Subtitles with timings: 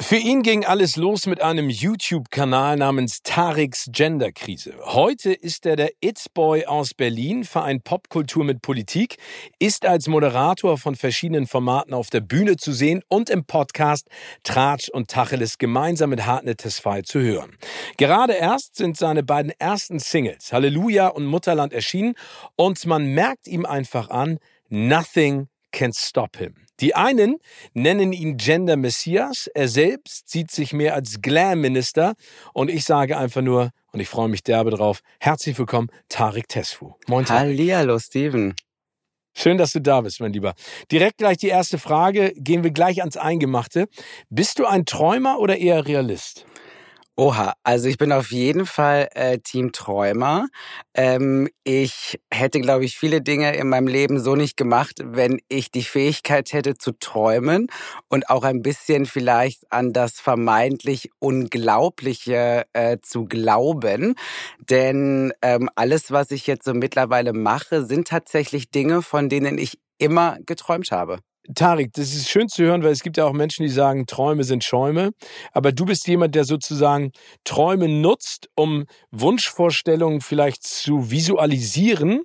[0.00, 4.74] Für ihn ging alles los mit einem YouTube-Kanal namens Tariks Genderkrise.
[4.82, 9.18] Heute ist er der It's-Boy aus Berlin, vereint Popkultur mit Politik,
[9.58, 14.08] ist als Moderator von verschiedenen Formaten auf der Bühne zu sehen und im Podcast
[14.42, 17.58] Tratsch und Tacheles gemeinsam mit Hartnett Tesfaye zu hören.
[17.98, 22.14] Gerade erst sind seine beiden ersten Singles Halleluja und Mutterland erschienen
[22.56, 24.38] und man merkt ihm einfach an,
[24.70, 26.54] nothing can stop him.
[26.80, 27.38] Die einen
[27.74, 32.14] nennen ihn Gender Messias, er selbst sieht sich mehr als Glam-Minister
[32.54, 36.94] und ich sage einfach nur, und ich freue mich derbe drauf, herzlich willkommen, Tarek Tesfu.
[37.06, 37.40] Moin, Tarek.
[37.40, 38.54] Hallihallo, Steven.
[39.34, 40.54] Schön, dass du da bist, mein Lieber.
[40.90, 43.88] Direkt gleich die erste Frage, gehen wir gleich ans Eingemachte.
[44.28, 46.46] Bist du ein Träumer oder eher Realist?
[47.16, 50.46] Oha, also ich bin auf jeden Fall äh, Team Träumer.
[50.94, 55.70] Ähm, ich hätte, glaube ich, viele Dinge in meinem Leben so nicht gemacht, wenn ich
[55.70, 57.66] die Fähigkeit hätte zu träumen
[58.08, 64.14] und auch ein bisschen vielleicht an das vermeintlich Unglaubliche äh, zu glauben.
[64.70, 69.78] Denn ähm, alles, was ich jetzt so mittlerweile mache, sind tatsächlich Dinge, von denen ich
[69.98, 71.18] immer geträumt habe.
[71.54, 74.44] Tarik, das ist schön zu hören, weil es gibt ja auch Menschen, die sagen, Träume
[74.44, 75.10] sind Schäume.
[75.52, 77.12] Aber du bist jemand, der sozusagen
[77.44, 82.22] Träume nutzt, um Wunschvorstellungen vielleicht zu visualisieren,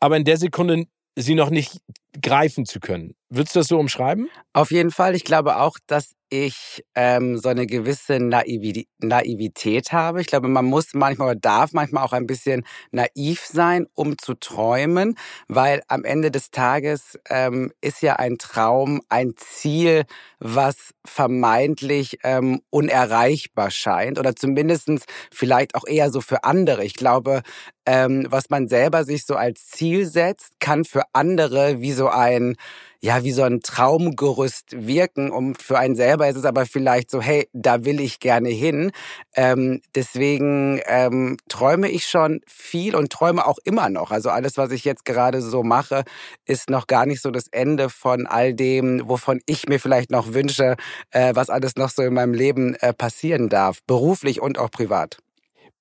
[0.00, 0.84] aber in der Sekunde
[1.16, 1.78] sie noch nicht
[2.20, 3.14] greifen zu können.
[3.30, 4.28] Würdest du das so umschreiben?
[4.54, 5.14] Auf jeden Fall.
[5.14, 10.20] Ich glaube auch, dass ich ähm, so eine gewisse Naivität habe.
[10.20, 14.34] Ich glaube, man muss manchmal oder darf manchmal auch ein bisschen naiv sein, um zu
[14.34, 15.14] träumen,
[15.48, 20.04] weil am Ende des Tages ähm, ist ja ein Traum ein Ziel,
[20.38, 26.84] was vermeintlich ähm, unerreichbar scheint oder zumindestens vielleicht auch eher so für andere.
[26.84, 27.42] Ich glaube,
[27.86, 32.56] ähm, was man selber sich so als Ziel setzt, kann für andere wie so ein
[33.00, 35.30] ja, wie so ein Traumgerüst wirken.
[35.30, 38.90] Um für einen selber ist es aber vielleicht so, hey, da will ich gerne hin.
[39.34, 44.10] Ähm, deswegen ähm, träume ich schon viel und träume auch immer noch.
[44.10, 46.02] Also alles, was ich jetzt gerade so mache,
[46.44, 50.34] ist noch gar nicht so das Ende von all dem, wovon ich mir vielleicht noch
[50.34, 50.76] wünsche,
[51.10, 55.18] äh, was alles noch so in meinem Leben äh, passieren darf, beruflich und auch privat.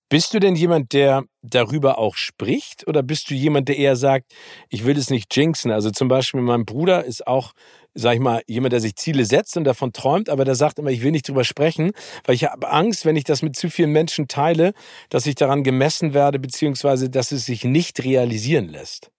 [0.10, 2.88] Bist du denn jemand, der darüber auch spricht?
[2.88, 4.34] Oder bist du jemand, der eher sagt,
[4.70, 5.70] ich will es nicht jinxen?
[5.70, 7.52] Also zum Beispiel mein Bruder ist auch,
[7.94, 10.92] sag ich mal, jemand, der sich Ziele setzt und davon träumt, aber der sagt immer,
[10.92, 11.92] ich will nicht drüber sprechen,
[12.24, 14.72] weil ich habe Angst, wenn ich das mit zu vielen Menschen teile,
[15.10, 19.12] dass ich daran gemessen werde, beziehungsweise dass es sich nicht realisieren lässt.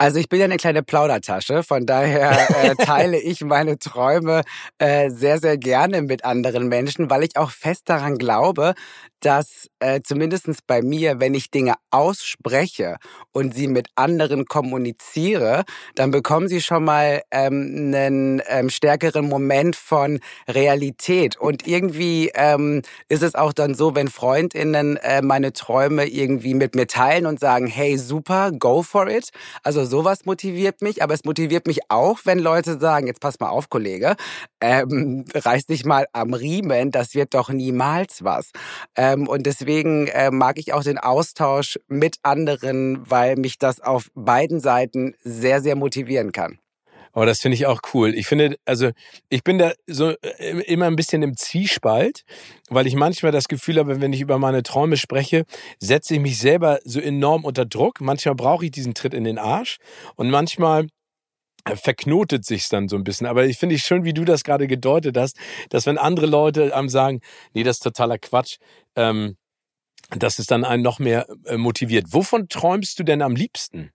[0.00, 2.30] Also ich bin ja eine kleine Plaudertasche, von daher
[2.62, 4.42] äh, teile ich meine Träume
[4.78, 8.74] äh, sehr, sehr gerne mit anderen Menschen, weil ich auch fest daran glaube,
[9.20, 12.96] dass äh, zumindest bei mir, wenn ich Dinge ausspreche
[13.32, 15.64] und sie mit anderen kommuniziere,
[15.94, 21.36] dann bekommen sie schon mal ähm, einen ähm, stärkeren Moment von Realität.
[21.36, 26.74] Und irgendwie ähm, ist es auch dann so, wenn Freundinnen äh, meine Träume irgendwie mit
[26.74, 29.30] mir teilen und sagen, hey, super, go for it.
[29.62, 33.48] Also sowas motiviert mich, aber es motiviert mich auch, wenn Leute sagen, jetzt pass mal
[33.48, 34.16] auf, Kollege,
[34.60, 38.50] ähm, reiß dich mal am Riemen, das wird doch niemals was.
[39.12, 44.10] Ähm, und deswegen äh, mag ich auch den Austausch mit anderen, weil mich das auf
[44.14, 46.58] beiden Seiten sehr, sehr motivieren kann.
[47.14, 48.14] Oh, das finde ich auch cool.
[48.14, 48.90] Ich finde, also
[49.28, 52.22] ich bin da so äh, immer ein bisschen im Zwiespalt,
[52.68, 55.44] weil ich manchmal das Gefühl habe, wenn ich über meine Träume spreche,
[55.80, 58.00] setze ich mich selber so enorm unter Druck.
[58.00, 59.78] Manchmal brauche ich diesen Tritt in den Arsch
[60.16, 60.86] und manchmal
[61.76, 63.26] verknotet sich's dann so ein bisschen.
[63.26, 65.36] Aber ich finde ich schön, wie du das gerade gedeutet hast,
[65.70, 67.20] dass wenn andere Leute einem sagen,
[67.54, 68.58] nee, das ist totaler Quatsch,
[68.96, 69.36] ähm,
[70.10, 72.06] dass es dann einen noch mehr äh, motiviert.
[72.12, 73.90] Wovon träumst du denn am liebsten?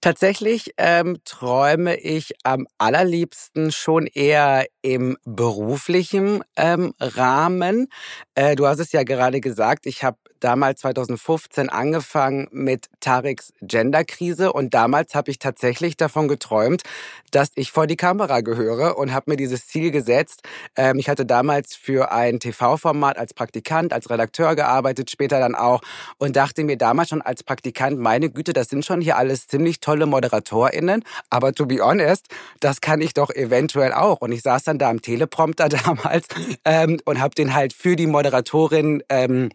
[0.00, 7.88] Tatsächlich ähm, träume ich am allerliebsten schon eher im beruflichen ähm, Rahmen.
[8.34, 14.52] Äh, du hast es ja gerade gesagt, ich habe damals 2015 angefangen mit Tariks Genderkrise
[14.52, 16.82] und damals habe ich tatsächlich davon geträumt,
[17.30, 20.42] dass ich vor die Kamera gehöre und habe mir dieses Ziel gesetzt.
[20.76, 25.80] Ähm, ich hatte damals für ein TV-Format als Praktikant, als Redakteur gearbeitet, später dann auch
[26.18, 29.80] und dachte mir damals schon als Praktikant, meine Güte, das sind schon hier alles ziemlich
[29.80, 32.26] tolle ModeratorInnen, aber to be honest,
[32.60, 34.20] das kann ich doch eventuell auch.
[34.20, 36.26] Und ich saß dann da am Teleprompter damals
[36.64, 39.50] ähm, und habe den halt für die Moderatorin ähm,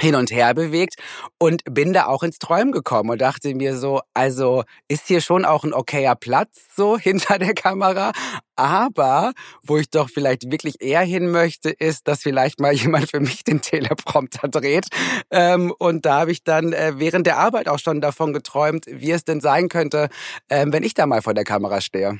[0.00, 0.96] hin und her bewegt
[1.38, 5.44] und bin da auch ins Träumen gekommen und dachte mir so, also ist hier schon
[5.44, 8.10] auch ein okayer Platz so hinter der Kamera,
[8.56, 9.32] aber
[9.62, 13.44] wo ich doch vielleicht wirklich eher hin möchte, ist, dass vielleicht mal jemand für mich
[13.44, 14.88] den Teleprompter dreht.
[15.30, 19.12] Ähm, und da habe ich dann äh, während der Arbeit auch schon davon geträumt, wie
[19.12, 20.08] es denn sein könnte,
[20.50, 22.18] ähm, wenn ich da mal vor der Kamera stehe.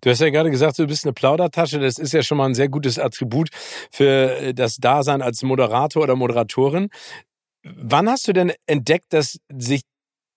[0.00, 1.78] Du hast ja gerade gesagt, du bist eine Plaudertasche.
[1.78, 3.50] Das ist ja schon mal ein sehr gutes Attribut
[3.90, 6.88] für äh, das Dasein als Moderator oder Moderatorin.
[7.62, 9.82] Wann hast du denn entdeckt, dass sich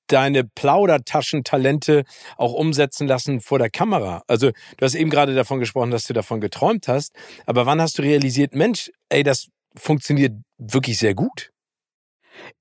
[0.08, 2.06] deine Plaudertaschentalente
[2.38, 4.24] auch umsetzen lassen vor der Kamera?
[4.28, 7.14] Also, du hast eben gerade davon gesprochen, dass du davon geträumt hast.
[7.46, 11.52] Aber wann hast du realisiert, Mensch, ey, das funktioniert wirklich sehr gut?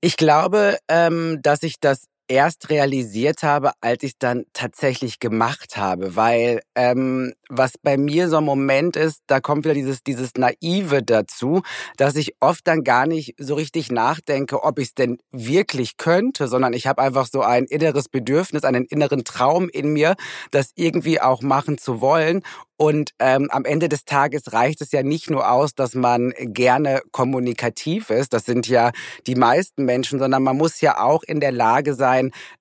[0.01, 5.77] Ich glaube, ähm, dass ich das erst realisiert habe, als ich es dann tatsächlich gemacht
[5.77, 10.33] habe, weil ähm, was bei mir so ein Moment ist, da kommt wieder dieses dieses
[10.35, 11.61] naive dazu,
[11.97, 16.47] dass ich oft dann gar nicht so richtig nachdenke, ob ich es denn wirklich könnte,
[16.47, 20.15] sondern ich habe einfach so ein inneres Bedürfnis, einen inneren Traum in mir,
[20.51, 22.43] das irgendwie auch machen zu wollen.
[22.79, 27.01] Und ähm, am Ende des Tages reicht es ja nicht nur aus, dass man gerne
[27.11, 28.91] kommunikativ ist, das sind ja
[29.25, 32.16] die meisten Menschen, sondern man muss ja auch in der Lage sein,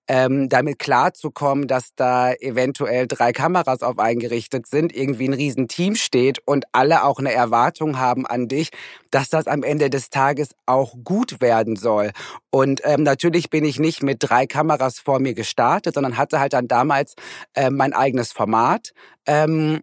[0.09, 6.39] ähm, damit klarzukommen, dass da eventuell drei Kameras auf eingerichtet sind, irgendwie ein Riesenteam steht
[6.45, 8.71] und alle auch eine Erwartung haben an dich,
[9.11, 12.13] dass das am Ende des Tages auch gut werden soll.
[12.51, 16.53] Und ähm, natürlich bin ich nicht mit drei Kameras vor mir gestartet, sondern hatte halt
[16.53, 17.15] dann damals
[17.55, 18.93] äh, mein eigenes Format.
[19.27, 19.81] Ähm,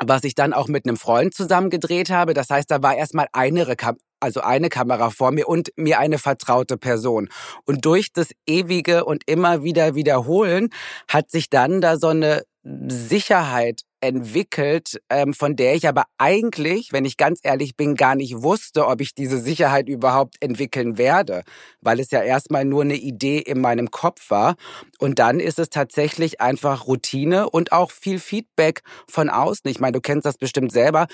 [0.00, 2.32] was ich dann auch mit einem Freund zusammen gedreht habe.
[2.34, 3.66] Das heißt, da war erstmal eine,
[4.20, 7.28] also eine Kamera vor mir und mir eine vertraute Person.
[7.64, 10.70] Und durch das ewige und immer wieder wiederholen
[11.08, 12.42] hat sich dann da so eine
[12.88, 18.42] Sicherheit entwickelt, ähm, von der ich aber eigentlich, wenn ich ganz ehrlich bin, gar nicht
[18.42, 21.42] wusste, ob ich diese Sicherheit überhaupt entwickeln werde,
[21.80, 24.54] weil es ja erstmal nur eine Idee in meinem Kopf war.
[24.98, 29.68] Und dann ist es tatsächlich einfach Routine und auch viel Feedback von außen.
[29.68, 31.08] Ich meine, du kennst das bestimmt selber.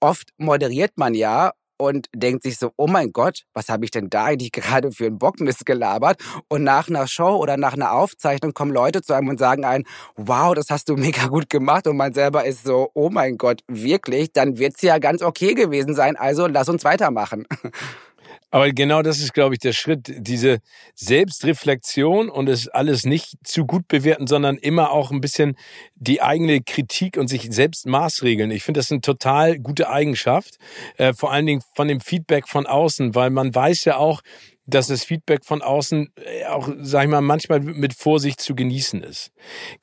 [0.00, 4.10] Oft moderiert man ja und denkt sich so, oh mein Gott, was habe ich denn
[4.10, 6.20] da eigentlich gerade für einen Bockmist gelabert?
[6.48, 9.84] Und nach einer Show oder nach einer Aufzeichnung kommen Leute zu einem und sagen ein,
[10.16, 11.86] wow, das hast du mega gut gemacht.
[11.86, 14.32] Und man selber ist so, oh mein Gott, wirklich?
[14.32, 16.16] Dann wird's ja ganz okay gewesen sein.
[16.16, 17.46] Also lass uns weitermachen.
[18.50, 20.60] Aber genau das ist, glaube ich, der Schritt, diese
[20.94, 25.56] Selbstreflexion und es alles nicht zu gut bewerten, sondern immer auch ein bisschen
[25.96, 28.50] die eigene Kritik und sich selbst maßregeln.
[28.50, 30.56] Ich finde das eine total gute Eigenschaft,
[30.96, 34.22] äh, vor allen Dingen von dem Feedback von außen, weil man weiß ja auch,
[34.68, 39.02] dass das Feedback von außen äh, auch, sag ich mal, manchmal mit Vorsicht zu genießen
[39.02, 39.30] ist.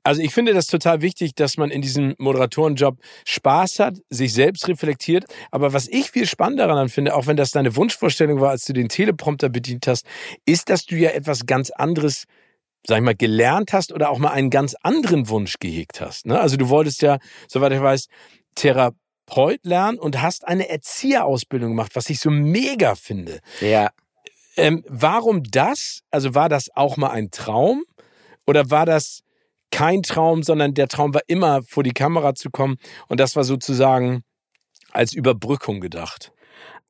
[0.03, 4.67] Also ich finde das total wichtig, dass man in diesem Moderatorenjob Spaß hat, sich selbst
[4.67, 5.25] reflektiert.
[5.51, 8.73] Aber was ich viel spannender daran finde, auch wenn das deine Wunschvorstellung war, als du
[8.73, 10.05] den Teleprompter bedient hast,
[10.45, 12.25] ist, dass du ja etwas ganz anderes
[12.87, 16.27] sag ich mal, gelernt hast oder auch mal einen ganz anderen Wunsch gehegt hast.
[16.27, 16.39] Ne?
[16.39, 17.17] Also du wolltest ja,
[17.47, 18.09] soweit ich weiß,
[18.53, 23.39] Therapeut lernen und hast eine Erzieherausbildung gemacht, was ich so mega finde.
[23.59, 23.89] Ja.
[24.57, 26.01] Ähm, warum das?
[26.11, 27.83] Also war das auch mal ein Traum?
[28.47, 29.21] Oder war das
[29.71, 33.43] kein Traum, sondern der Traum war immer vor die Kamera zu kommen und das war
[33.43, 34.23] sozusagen
[34.91, 36.31] als Überbrückung gedacht?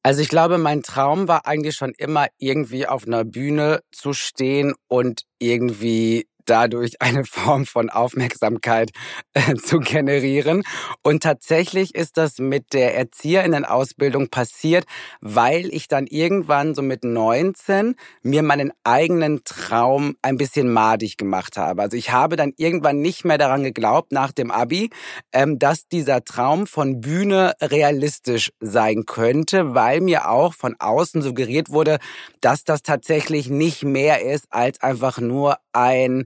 [0.03, 4.75] Also ich glaube, mein Traum war eigentlich schon immer irgendwie auf einer Bühne zu stehen
[4.87, 8.91] und irgendwie dadurch eine Form von Aufmerksamkeit
[9.33, 10.63] äh, zu generieren.
[11.01, 14.85] Und tatsächlich ist das mit der Erzieherinnenausbildung passiert,
[15.21, 21.57] weil ich dann irgendwann so mit 19 mir meinen eigenen Traum ein bisschen madig gemacht
[21.57, 21.81] habe.
[21.81, 24.89] Also ich habe dann irgendwann nicht mehr daran geglaubt nach dem Abi,
[25.31, 31.69] ähm, dass dieser Traum von Bühne realistisch sein könnte, weil mir auch von außen suggeriert
[31.69, 31.97] wurde,
[32.41, 36.25] dass das tatsächlich nicht mehr ist als einfach nur ein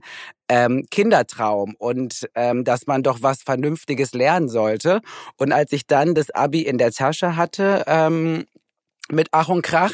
[0.50, 5.00] ähm, Kindertraum und ähm, dass man doch was Vernünftiges lernen sollte.
[5.36, 8.46] Und als ich dann das Abi in der Tasche hatte, ähm,
[9.12, 9.92] mit Ach und Krach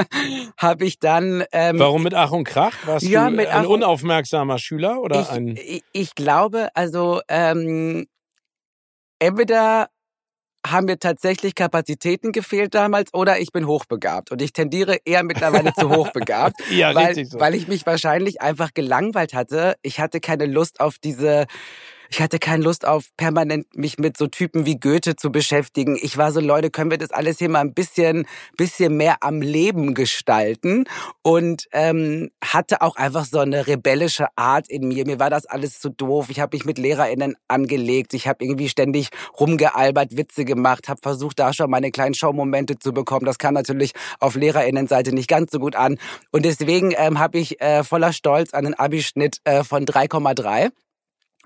[0.58, 1.44] habe ich dann.
[1.52, 2.74] Ähm, Warum mit Ach und Krach?
[2.86, 5.56] Warst ja, du mit ein unaufmerksamer Schüler oder ich, ein?
[5.56, 8.06] Ich, ich glaube, also ähm,
[9.20, 9.88] entweder
[10.66, 14.30] haben mir tatsächlich Kapazitäten gefehlt damals oder ich bin hochbegabt.
[14.30, 17.40] Und ich tendiere eher mittlerweile zu hochbegabt, ja, weil, richtig so.
[17.40, 19.76] weil ich mich wahrscheinlich einfach gelangweilt hatte.
[19.82, 21.46] Ich hatte keine Lust auf diese
[22.10, 25.98] ich hatte keine Lust auf permanent mich mit so Typen wie Goethe zu beschäftigen.
[26.00, 29.40] Ich war so, Leute, können wir das alles hier mal ein bisschen, bisschen mehr am
[29.40, 30.84] Leben gestalten?
[31.22, 35.06] Und ähm, hatte auch einfach so eine rebellische Art in mir.
[35.06, 36.26] Mir war das alles zu doof.
[36.30, 38.14] Ich habe mich mit LehrerInnen angelegt.
[38.14, 39.08] Ich habe irgendwie ständig
[39.38, 43.26] rumgealbert, Witze gemacht, habe versucht, da schon meine kleinen Showmomente zu bekommen.
[43.26, 45.98] Das kam natürlich auf LehrerInnenseite nicht ganz so gut an.
[46.30, 50.70] Und deswegen ähm, habe ich äh, voller Stolz einen Abischnitt äh, von 3,3.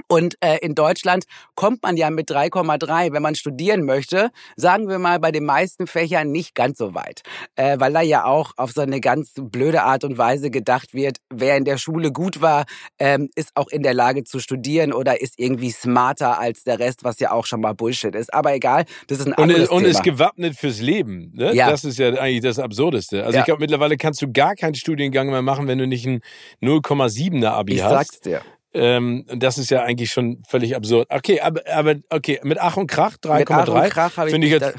[0.07, 1.25] Und äh, in Deutschland
[1.55, 5.87] kommt man ja mit 3,3, wenn man studieren möchte, sagen wir mal bei den meisten
[5.87, 7.23] Fächern nicht ganz so weit,
[7.57, 11.19] äh, weil da ja auch auf so eine ganz blöde Art und Weise gedacht wird,
[11.31, 12.65] wer in der Schule gut war,
[12.99, 17.05] ähm, ist auch in der Lage zu studieren oder ist irgendwie smarter als der Rest,
[17.05, 18.33] was ja auch schon mal Bullshit ist.
[18.33, 19.91] Aber egal, das ist ein anderes und, und Thema.
[19.91, 21.33] ist gewappnet fürs Leben.
[21.35, 21.55] Ne?
[21.55, 21.71] Ja.
[21.71, 23.25] Das ist ja eigentlich das Absurdeste.
[23.25, 23.41] Also Ja.
[23.41, 26.21] ich glaube, mittlerweile kannst du gar keinen Studiengang mehr machen, wenn du nicht ein
[26.63, 27.91] 0,7er Abi ich hast.
[27.91, 28.41] sag's dir.
[28.79, 31.09] Ähm, das ist ja eigentlich schon völlig absurd.
[31.11, 34.33] Okay, aber, aber okay, mit Ach und Krach Mit Ach und 3,3 Krach habe ich
[34.33, 34.75] finde ich jetzt.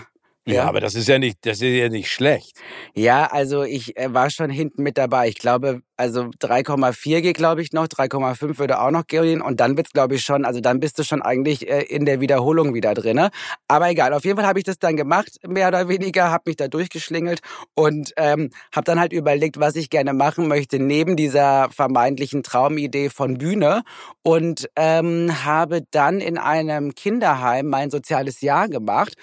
[0.45, 0.65] Ja.
[0.65, 2.57] aber das ist ja nicht, das ist ja nicht schlecht.
[2.95, 5.27] Ja, also ich äh, war schon hinten mit dabei.
[5.27, 9.75] Ich glaube, also 3,4 geht, glaube ich, noch, 3,5 würde auch noch gehen und dann
[9.75, 12.93] wird's, glaube ich, schon, also dann bist du schon eigentlich äh, in der Wiederholung wieder
[12.93, 13.31] drinne.
[13.67, 16.55] Aber egal, auf jeden Fall habe ich das dann gemacht, mehr oder weniger, habe mich
[16.55, 17.41] da durchgeschlingelt
[17.75, 23.09] und ähm, habe dann halt überlegt, was ich gerne machen möchte neben dieser vermeintlichen Traumidee
[23.09, 23.81] von Bühne
[24.23, 29.15] und ähm, habe dann in einem Kinderheim mein soziales Jahr gemacht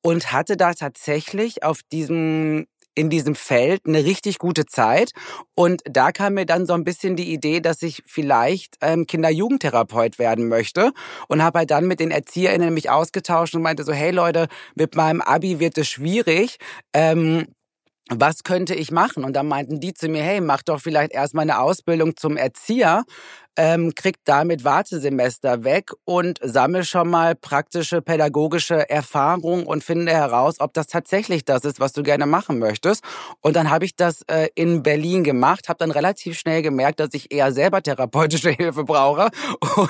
[0.00, 5.12] und hatte da tatsächlich auf diesem in diesem Feld eine richtig gute Zeit.
[5.54, 10.18] Und da kam mir dann so ein bisschen die Idee, dass ich vielleicht ähm, Kinder-Jugendtherapeut
[10.18, 10.92] werden möchte.
[11.28, 14.94] Und habe halt dann mit den ErzieherInnen mich ausgetauscht und meinte so, hey Leute, mit
[14.94, 16.58] meinem Abi wird es schwierig.
[16.92, 17.46] Ähm,
[18.10, 19.24] was könnte ich machen?
[19.24, 23.04] Und dann meinten die zu mir, hey, mach doch vielleicht erstmal eine Ausbildung zum Erzieher,
[23.56, 30.56] ähm, krieg damit Wartesemester weg und sammel schon mal praktische pädagogische Erfahrung und finde heraus,
[30.58, 33.04] ob das tatsächlich das ist, was du gerne machen möchtest.
[33.40, 37.10] Und dann habe ich das äh, in Berlin gemacht, habe dann relativ schnell gemerkt, dass
[37.12, 39.30] ich eher selber therapeutische Hilfe brauche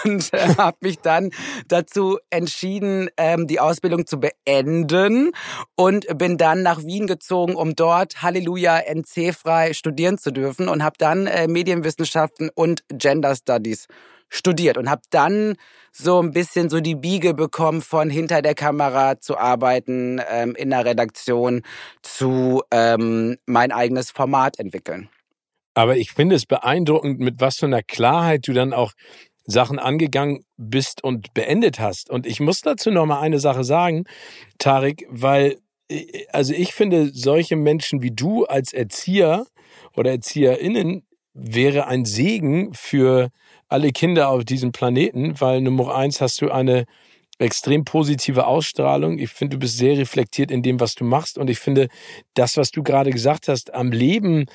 [0.03, 1.31] und äh, habe mich dann
[1.69, 5.33] dazu entschieden, ähm, die Ausbildung zu beenden
[5.77, 10.97] und bin dann nach Wien gezogen, um dort Halleluja NC-frei studieren zu dürfen und habe
[10.99, 13.52] dann äh, Medienwissenschaften und Gender Studies
[14.29, 15.57] studiert und habe dann
[15.93, 20.71] so ein bisschen so die Biege bekommen, von hinter der Kamera zu arbeiten, ähm, in
[20.71, 21.63] der Redaktion
[22.01, 25.09] zu ähm, mein eigenes Format entwickeln.
[25.75, 28.93] Aber ich finde es beeindruckend, mit was für einer Klarheit du dann auch
[29.45, 32.09] Sachen angegangen bist und beendet hast.
[32.11, 34.05] Und ich muss dazu noch mal eine Sache sagen,
[34.59, 35.59] Tarek, weil
[36.31, 39.47] also ich finde solche Menschen wie du als Erzieher
[39.95, 43.31] oder Erzieherinnen wäre ein Segen für
[43.69, 46.85] alle Kinder auf diesem Planeten, weil Nummer eins hast du eine
[47.39, 49.19] extrem positive Ausstrahlung.
[49.19, 51.39] Ich finde, du bist sehr reflektiert in dem, was du machst.
[51.39, 51.89] Und ich finde,
[52.35, 54.47] das, was du gerade gesagt hast, am Leben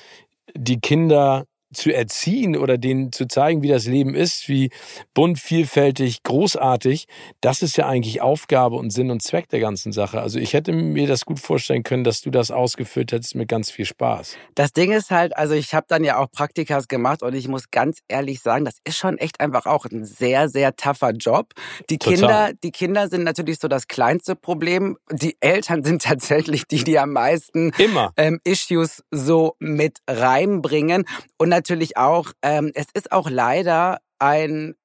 [0.54, 4.70] die Kinder zu erziehen oder denen zu zeigen, wie das Leben ist, wie
[5.14, 7.06] bunt, vielfältig, großartig,
[7.40, 10.20] das ist ja eigentlich Aufgabe und Sinn und Zweck der ganzen Sache.
[10.20, 13.70] Also ich hätte mir das gut vorstellen können, dass du das ausgeführt hättest mit ganz
[13.70, 14.36] viel Spaß.
[14.54, 17.70] Das Ding ist halt, also ich habe dann ja auch Praktikas gemacht und ich muss
[17.70, 21.52] ganz ehrlich sagen, das ist schon echt einfach auch ein sehr, sehr tougher Job.
[21.90, 22.14] Die Total.
[22.14, 24.96] Kinder, die Kinder sind natürlich so das kleinste Problem.
[25.12, 28.12] Die Eltern sind tatsächlich die, die am meisten Immer.
[28.16, 31.04] ähm, Issues so mit reinbringen.
[31.36, 34.76] Und natürlich auch, ähm, es ist auch leider ein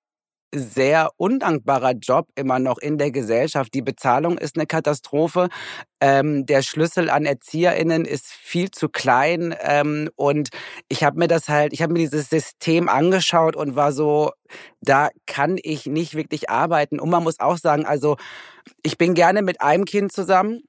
[0.56, 3.74] sehr undankbarer Job immer noch in der Gesellschaft.
[3.74, 5.50] Die Bezahlung ist eine Katastrophe.
[6.00, 9.56] Ähm, der Schlüssel an ErzieherInnen ist viel zu klein.
[9.62, 10.50] Ähm, und
[10.90, 14.32] ich habe mir das halt, ich habe mir dieses System angeschaut und war so,
[14.82, 17.00] da kann ich nicht wirklich arbeiten.
[17.00, 18.18] Und man muss auch sagen, also
[18.84, 20.64] ich bin gerne mit einem Kind zusammen.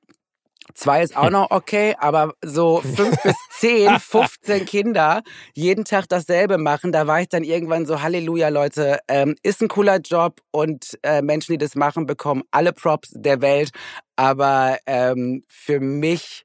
[0.73, 5.23] Zwei ist auch noch okay, aber so fünf bis zehn, 15 Kinder
[5.55, 9.69] jeden Tag dasselbe machen, da war ich dann irgendwann so, Halleluja, Leute, ähm, ist ein
[9.69, 13.71] cooler Job und äh, Menschen, die das machen, bekommen alle Props der Welt.
[14.17, 16.45] Aber ähm, für mich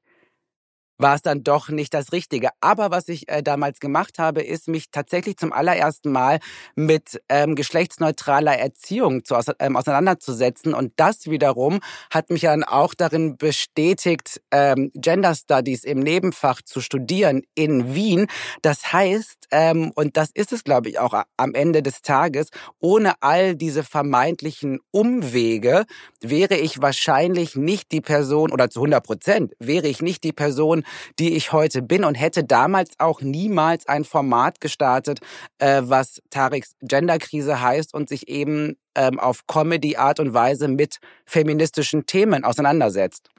[1.00, 2.50] war es dann doch nicht das Richtige.
[2.60, 6.40] Aber was ich äh, damals gemacht habe, ist mich tatsächlich zum allerersten Mal
[6.74, 10.74] mit ähm, geschlechtsneutraler Erziehung zu, ähm, auseinanderzusetzen.
[10.74, 11.80] Und das wiederum
[12.10, 18.26] hat mich dann auch darin bestätigt, ähm, Gender Studies im Nebenfach zu studieren in Wien.
[18.62, 23.14] Das heißt, ähm, und das ist es, glaube ich, auch am Ende des Tages, ohne
[23.20, 25.84] all diese vermeintlichen Umwege
[26.20, 30.84] wäre ich wahrscheinlich nicht die Person, oder zu 100 Prozent wäre ich nicht die Person,
[31.18, 35.20] die ich heute bin und hätte damals auch niemals ein Format gestartet,
[35.58, 42.06] äh, was Tariks Genderkrise heißt und sich eben ähm, auf Comedy-Art und Weise mit feministischen
[42.06, 43.30] Themen auseinandersetzt.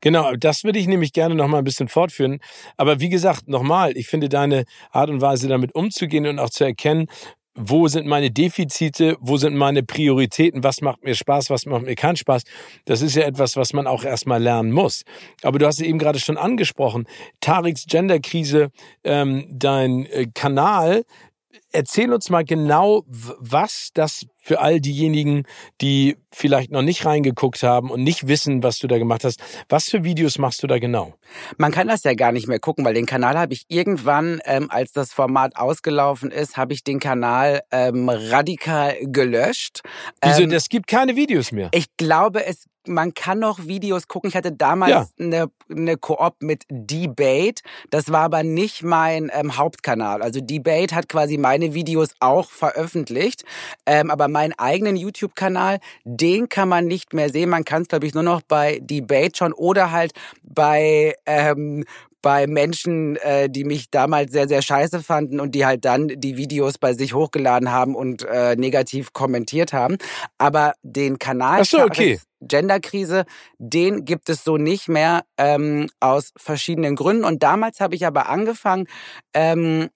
[0.00, 2.40] Genau, das würde ich nämlich gerne noch mal ein bisschen fortführen.
[2.76, 6.64] Aber wie gesagt, nochmal, ich finde deine Art und Weise damit umzugehen und auch zu
[6.64, 7.06] erkennen,
[7.54, 11.96] wo sind meine Defizite, wo sind meine Prioritäten, was macht mir Spaß, was macht mir
[11.96, 12.42] keinen Spaß.
[12.84, 15.04] Das ist ja etwas, was man auch erstmal lernen muss.
[15.42, 17.06] Aber du hast es eben gerade schon angesprochen,
[17.40, 18.70] Tariks Genderkrise,
[19.04, 21.04] ähm, dein äh, Kanal,
[21.72, 25.44] erzähl uns mal genau, was das für all diejenigen,
[25.80, 29.42] die vielleicht noch nicht reingeguckt haben und nicht wissen, was du da gemacht hast.
[29.68, 31.14] Was für Videos machst du da genau?
[31.58, 34.70] Man kann das ja gar nicht mehr gucken, weil den Kanal habe ich irgendwann, ähm,
[34.70, 39.80] als das Format ausgelaufen ist, habe ich den Kanal ähm, radikal gelöscht.
[40.22, 40.42] Wieso?
[40.42, 41.68] Ähm, es gibt keine Videos mehr.
[41.72, 44.28] Ich glaube, es man kann noch Videos gucken.
[44.28, 45.06] Ich hatte damals ja.
[45.18, 47.62] eine, eine Koop mit Debate.
[47.90, 50.22] Das war aber nicht mein ähm, Hauptkanal.
[50.22, 53.44] Also Debate hat quasi meine Videos auch veröffentlicht.
[53.86, 57.50] Ähm, aber meinen eigenen YouTube-Kanal, den kann man nicht mehr sehen.
[57.50, 61.84] Man kann es, glaube ich, nur noch bei Debate schon oder halt bei ähm,
[62.22, 66.36] bei Menschen, äh, die mich damals sehr, sehr scheiße fanden und die halt dann die
[66.36, 69.96] Videos bei sich hochgeladen haben und äh, negativ kommentiert haben.
[70.38, 72.20] Aber den Kanal Ach so, okay.
[72.40, 73.24] Genderkrise,
[73.58, 77.24] den gibt es so nicht mehr ähm, aus verschiedenen Gründen.
[77.24, 78.86] Und damals habe ich aber angefangen,
[79.34, 79.90] ähm,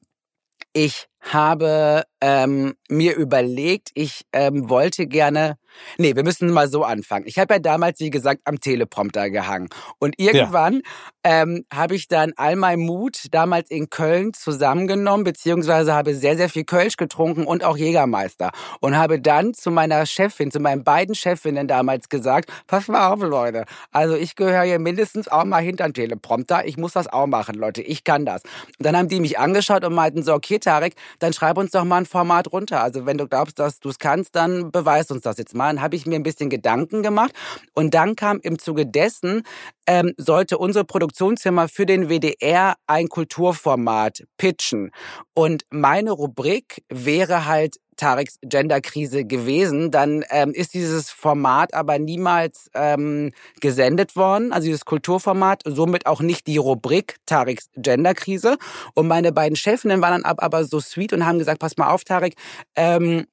[0.73, 5.57] ich habe ähm, mir überlegt, ich ähm, wollte gerne
[5.99, 7.27] Nee, wir müssen mal so anfangen.
[7.27, 9.69] Ich habe ja damals, wie gesagt, am Teleprompter gehangen.
[9.99, 10.83] Und irgendwann
[11.25, 11.43] ja.
[11.43, 16.49] ähm, habe ich dann all mein Mut damals in Köln zusammengenommen, beziehungsweise habe sehr, sehr
[16.49, 18.51] viel Kölsch getrunken und auch Jägermeister.
[18.81, 23.21] Und habe dann zu meiner Chefin, zu meinen beiden Chefinnen damals gesagt, pass mal auf,
[23.21, 23.65] Leute.
[23.91, 26.67] Also ich gehöre hier mindestens auch mal hinter den Teleprompter.
[26.67, 27.83] Ich muss das auch machen, Leute.
[27.83, 28.43] Ich kann das.
[28.79, 31.85] Und dann haben die mich angeschaut und meinten so, okay, Tarek, dann schreib uns doch
[31.85, 32.83] mal ein Format runter.
[32.83, 35.81] Also wenn du glaubst, dass du es kannst, dann beweis uns das jetzt mal mal,
[35.81, 37.33] habe ich mir ein bisschen Gedanken gemacht.
[37.75, 39.43] Und dann kam im Zuge dessen,
[39.87, 44.91] ähm, sollte unsere Produktionsfirma für den WDR ein Kulturformat pitchen.
[45.35, 49.91] Und meine Rubrik wäre halt Tareks Genderkrise gewesen.
[49.91, 56.21] Dann ähm, ist dieses Format aber niemals ähm, gesendet worden, also dieses Kulturformat, somit auch
[56.21, 58.57] nicht die Rubrik Tareks Genderkrise.
[58.95, 62.05] Und meine beiden Chefinnen waren dann aber so sweet und haben gesagt, pass mal auf,
[62.05, 62.35] Tarek,
[62.75, 63.27] ähm,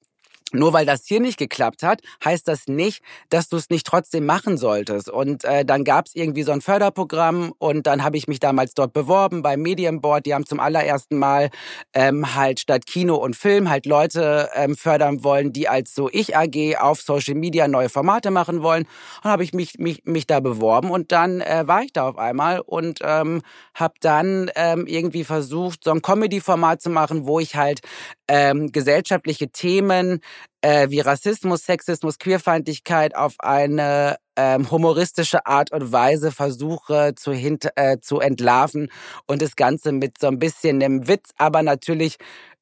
[0.54, 4.26] nur weil das hier nicht geklappt hat, heißt das nicht, dass du es nicht trotzdem
[4.26, 5.10] machen solltest.
[5.10, 8.74] Und äh, dann gab es irgendwie so ein Förderprogramm und dann habe ich mich damals
[8.74, 10.26] dort beworben beim Medienboard.
[10.26, 11.50] Die haben zum allerersten Mal
[11.94, 16.36] ähm, halt statt Kino und Film halt Leute ähm, fördern wollen, die als so ich
[16.36, 18.88] AG auf Social Media neue Formate machen wollen.
[19.24, 22.18] Und habe ich mich, mich, mich da beworben und dann äh, war ich da auf
[22.18, 23.42] einmal und ähm,
[23.74, 27.82] habe dann ähm, irgendwie versucht, so ein Comedy-Format zu machen, wo ich halt
[28.28, 30.22] ähm, gesellschaftliche Themen
[30.62, 37.70] äh, wie Rassismus, Sexismus, Queerfeindlichkeit auf eine ähm, humoristische Art und Weise versuche zu, hint
[37.76, 38.90] äh, zu entlarven
[39.28, 42.18] und das Ganze mit so ein bisschen einem Witz, aber natürlich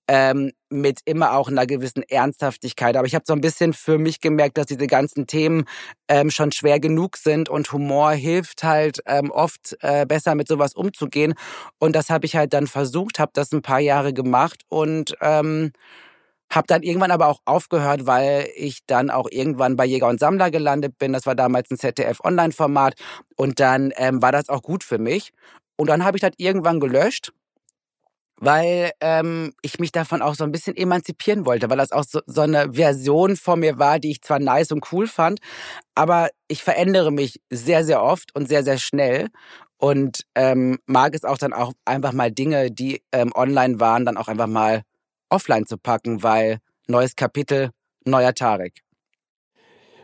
[0.10, 2.98] ähm, mit immer auch einer gewissen Ernsthaftigkeit.
[2.98, 5.66] Aber ich habe so ein bisschen für mich gemerkt, dass diese ganzen Themen
[6.08, 10.74] ähm, schon schwer genug sind und Humor hilft halt ähm, oft äh, besser mit sowas
[10.74, 11.36] umzugehen.
[11.78, 15.74] Und das habe ich halt dann versucht, habe das ein paar Jahre gemacht und ähm,
[16.50, 20.50] hab dann irgendwann aber auch aufgehört, weil ich dann auch irgendwann bei Jäger und Sammler
[20.52, 21.14] gelandet bin.
[21.14, 22.96] Das war damals ein ZDF-Online-Format.
[23.36, 25.32] Und dann ähm, war das auch gut für mich.
[25.76, 27.32] Und dann habe ich das irgendwann gelöscht,
[28.40, 32.22] weil ähm, ich mich davon auch so ein bisschen emanzipieren wollte, weil das auch so,
[32.26, 35.40] so eine Version von mir war, die ich zwar nice und cool fand,
[35.96, 39.30] aber ich verändere mich sehr, sehr oft und sehr, sehr schnell
[39.78, 44.18] und ähm, mag es auch dann auch einfach mal Dinge, die ähm, online waren, dann
[44.18, 44.84] auch einfach mal
[45.30, 47.72] offline zu packen, weil neues Kapitel,
[48.06, 48.82] neuer Tarek.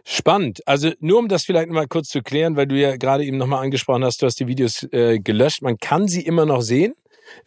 [0.07, 0.61] Spannend.
[0.67, 3.63] Also nur um das vielleicht mal kurz zu klären, weil du ja gerade eben nochmal
[3.63, 5.63] angesprochen hast, du hast die Videos äh, gelöscht.
[5.63, 6.93] Man kann sie immer noch sehen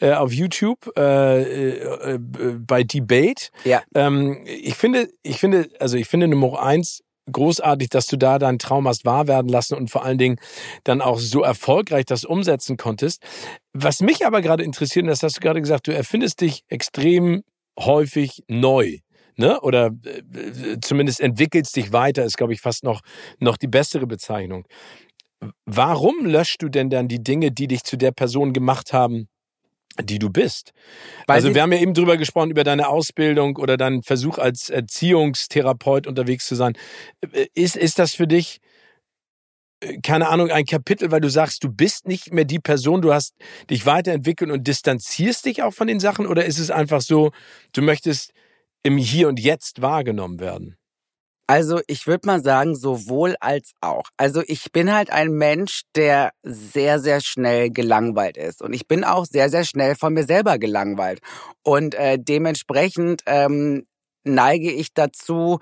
[0.01, 3.51] äh, auf YouTube äh, äh, bei Debate.
[3.65, 3.83] Ja.
[3.95, 8.59] Ähm, ich finde, ich finde, also ich finde Nummer eins großartig, dass du da deinen
[8.59, 10.41] Traum hast wahr werden lassen und vor allen Dingen
[10.83, 13.23] dann auch so erfolgreich das umsetzen konntest.
[13.73, 17.45] Was mich aber gerade interessiert, das hast du gerade gesagt, du erfindest dich extrem
[17.79, 18.99] häufig neu.
[19.37, 19.61] Ne?
[19.61, 23.01] Oder äh, zumindest entwickelst dich weiter, ist, glaube ich, fast noch,
[23.39, 24.67] noch die bessere Bezeichnung.
[25.65, 29.29] Warum löschst du denn dann die Dinge, die dich zu der Person gemacht haben,
[30.03, 30.73] die du bist.
[31.27, 34.71] Weil also wir haben ja eben drüber gesprochen, über deine Ausbildung oder deinen Versuch als
[34.71, 36.75] Erziehungstherapeut unterwegs zu sein.
[37.33, 38.61] Äh, ist, ist das für dich,
[40.03, 43.35] keine Ahnung, ein Kapitel, weil du sagst, du bist nicht mehr die Person, du hast
[43.71, 46.27] dich weiterentwickelt und distanzierst dich auch von den Sachen?
[46.27, 47.31] Oder ist es einfach so,
[47.73, 48.33] du möchtest
[48.83, 50.77] im Hier und Jetzt wahrgenommen werden?
[51.51, 54.05] Also ich würde mal sagen, sowohl als auch.
[54.19, 58.61] Also ich bin halt ein Mensch, der sehr, sehr schnell gelangweilt ist.
[58.61, 61.21] Und ich bin auch sehr, sehr schnell von mir selber gelangweilt.
[61.63, 63.87] Und äh, dementsprechend ähm,
[64.25, 65.59] neige ich dazu,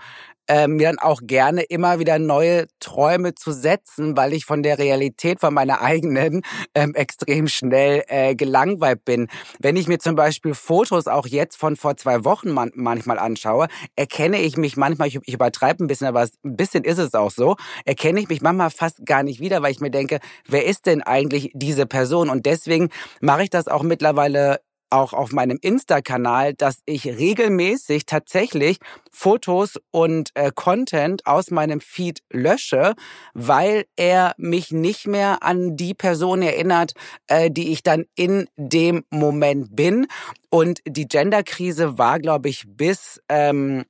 [0.49, 4.79] äh, mir dann auch gerne immer wieder neue Träume zu setzen, weil ich von der
[4.79, 6.43] Realität von meiner eigenen
[6.75, 9.29] ähm, extrem schnell äh, gelangweilt bin.
[9.59, 13.69] Wenn ich mir zum Beispiel Fotos auch jetzt von vor zwei Wochen man manchmal anschaue,
[13.97, 17.31] erkenne ich mich manchmal, ich, ich übertreibe ein bisschen, aber ein bisschen ist es auch
[17.31, 20.87] so, erkenne ich mich manchmal fast gar nicht wieder, weil ich mir denke, wer ist
[20.87, 22.31] denn eigentlich diese Person?
[22.31, 24.61] Und deswegen mache ich das auch mittlerweile
[24.97, 28.79] auch auf meinem Insta-Kanal, dass ich regelmäßig tatsächlich
[29.13, 32.95] Fotos und äh, Content aus meinem Feed lösche,
[33.35, 36.93] weil er mich nicht mehr an die Person erinnert,
[37.27, 40.07] äh, die ich dann in dem Moment bin.
[40.51, 43.85] Und die Genderkrise war, glaube ich, bis ähm,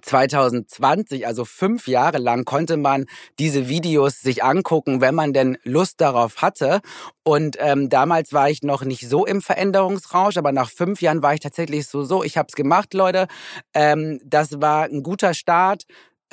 [0.00, 3.06] 2020, also fünf Jahre lang, konnte man
[3.38, 6.80] diese Videos sich angucken, wenn man denn Lust darauf hatte.
[7.22, 11.34] Und ähm, damals war ich noch nicht so im Veränderungsrausch, aber nach fünf Jahren war
[11.34, 13.26] ich tatsächlich so, so, ich habe es gemacht, Leute.
[13.74, 15.84] Ähm, das war ein guter Start.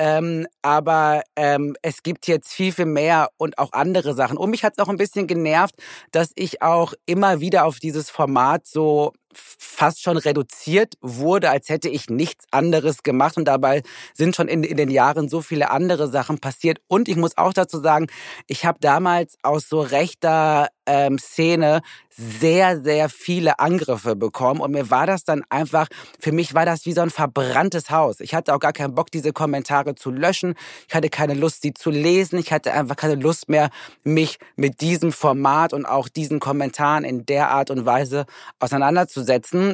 [0.02, 4.38] Ähm, aber ähm, es gibt jetzt viel, viel mehr und auch andere Sachen.
[4.38, 5.76] Und mich hat es auch ein bisschen genervt,
[6.12, 11.89] dass ich auch immer wieder auf dieses Format so fast schon reduziert wurde, als hätte
[11.89, 13.38] ich nichts anderes gemacht.
[13.38, 16.80] Und dabei sind schon in, in den Jahren so viele andere Sachen passiert.
[16.88, 18.08] Und ich muss auch dazu sagen,
[18.48, 24.60] ich habe damals aus so rechter ähm, Szene sehr, sehr viele Angriffe bekommen.
[24.60, 25.88] Und mir war das dann einfach,
[26.20, 28.20] für mich war das wie so ein verbranntes Haus.
[28.20, 30.56] Ich hatte auch gar keinen Bock, diese Kommentare zu löschen.
[30.88, 32.38] Ich hatte keine Lust, sie zu lesen.
[32.39, 33.70] Ich hatte einfach keine Lust mehr,
[34.04, 38.26] mich mit diesem Format und auch diesen Kommentaren in der Art und Weise
[38.60, 39.19] auseinanderzusetzen.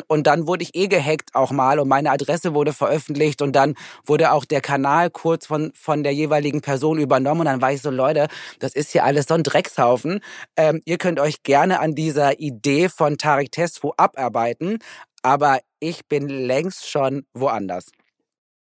[0.08, 3.76] Und dann wurde ich eh gehackt auch mal und meine Adresse wurde veröffentlicht und dann
[4.06, 7.42] wurde auch der Kanal kurz von, von der jeweiligen Person übernommen.
[7.42, 8.28] Und dann war ich so, Leute,
[8.60, 10.20] das ist hier alles so ein Dreckshaufen.
[10.56, 14.80] Ähm, ihr könnt euch gerne an dieser Idee von Tarek Tesfu abarbeiten,
[15.22, 17.92] aber ich bin längst schon woanders.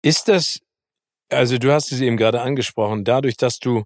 [0.02, 0.60] Ist das,
[1.30, 3.84] also du hast es eben gerade angesprochen, dadurch, dass du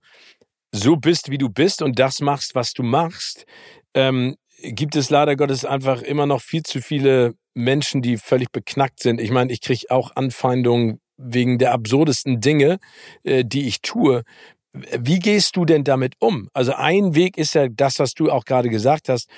[0.71, 3.45] so bist, wie du bist und das machst, was du machst,
[3.93, 4.35] ähm,
[4.71, 9.21] gibt es leider Gottes einfach immer noch viel zu viele Menschen, die völlig beknackt sind.
[9.21, 12.79] Ich meine, ich kriege auch Anfeindungen wegen der absurdesten Dinge,
[13.23, 14.23] äh, die ich tue.
[14.73, 16.49] Wie gehst du denn damit um?
[16.53, 19.29] Also ein Weg ist ja das, was du auch gerade gesagt hast,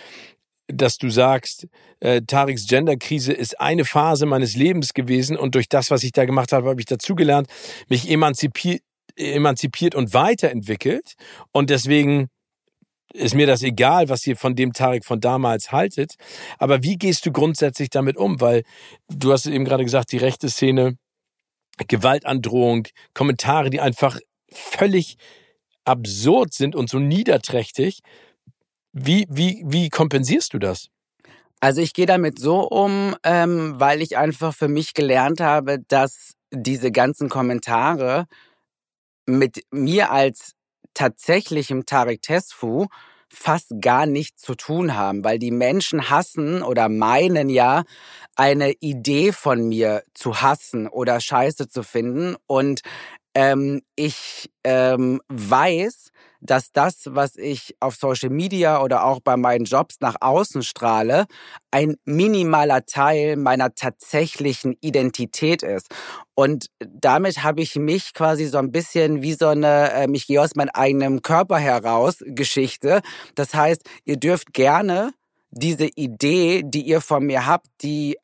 [0.67, 1.67] dass du sagst,
[1.99, 6.25] äh, Tariks Genderkrise ist eine Phase meines Lebens gewesen und durch das, was ich da
[6.25, 7.47] gemacht habe, habe ich dazugelernt,
[7.87, 8.81] mich emanzipiert,
[9.15, 11.13] emanzipiert und weiterentwickelt
[11.51, 12.27] und deswegen
[13.13, 16.15] ist mir das egal, was ihr von dem Tarik von damals haltet.
[16.57, 18.41] Aber wie gehst du grundsätzlich damit um?
[18.41, 18.63] Weil
[19.09, 20.97] du hast eben gerade gesagt, die rechte Szene,
[21.87, 24.19] Gewaltandrohung, Kommentare, die einfach
[24.51, 25.17] völlig
[25.85, 28.01] absurd sind und so niederträchtig.
[28.91, 30.89] Wie, wie, wie kompensierst du das?
[31.59, 36.33] Also ich gehe damit so um, ähm, weil ich einfach für mich gelernt habe, dass
[36.51, 38.25] diese ganzen Kommentare
[39.25, 40.56] mit mir als
[40.97, 42.87] tatsächlichem Tarek Tesfu
[43.29, 47.83] fast gar nichts zu tun haben, weil die Menschen hassen oder meinen ja,
[48.35, 52.35] eine Idee von mir zu hassen oder scheiße zu finden.
[52.47, 52.81] Und
[53.37, 56.09] ähm, ich ähm, weiß,
[56.41, 61.25] dass das, was ich auf Social Media oder auch bei meinen Jobs nach außen strahle,
[61.69, 65.93] ein minimaler Teil meiner tatsächlichen Identität ist.
[66.33, 70.41] Und damit habe ich mich quasi so ein bisschen wie so eine, äh, ich gehe
[70.41, 73.01] aus meinem eigenen Körper heraus Geschichte.
[73.35, 75.11] Das heißt, ihr dürft gerne
[75.51, 78.17] diese Idee, die ihr von mir habt, die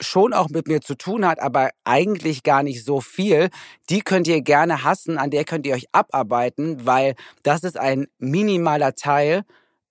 [0.00, 3.48] schon auch mit mir zu tun hat, aber eigentlich gar nicht so viel,
[3.90, 8.06] die könnt ihr gerne hassen, an der könnt ihr euch abarbeiten, weil das ist ein
[8.18, 9.42] minimaler Teil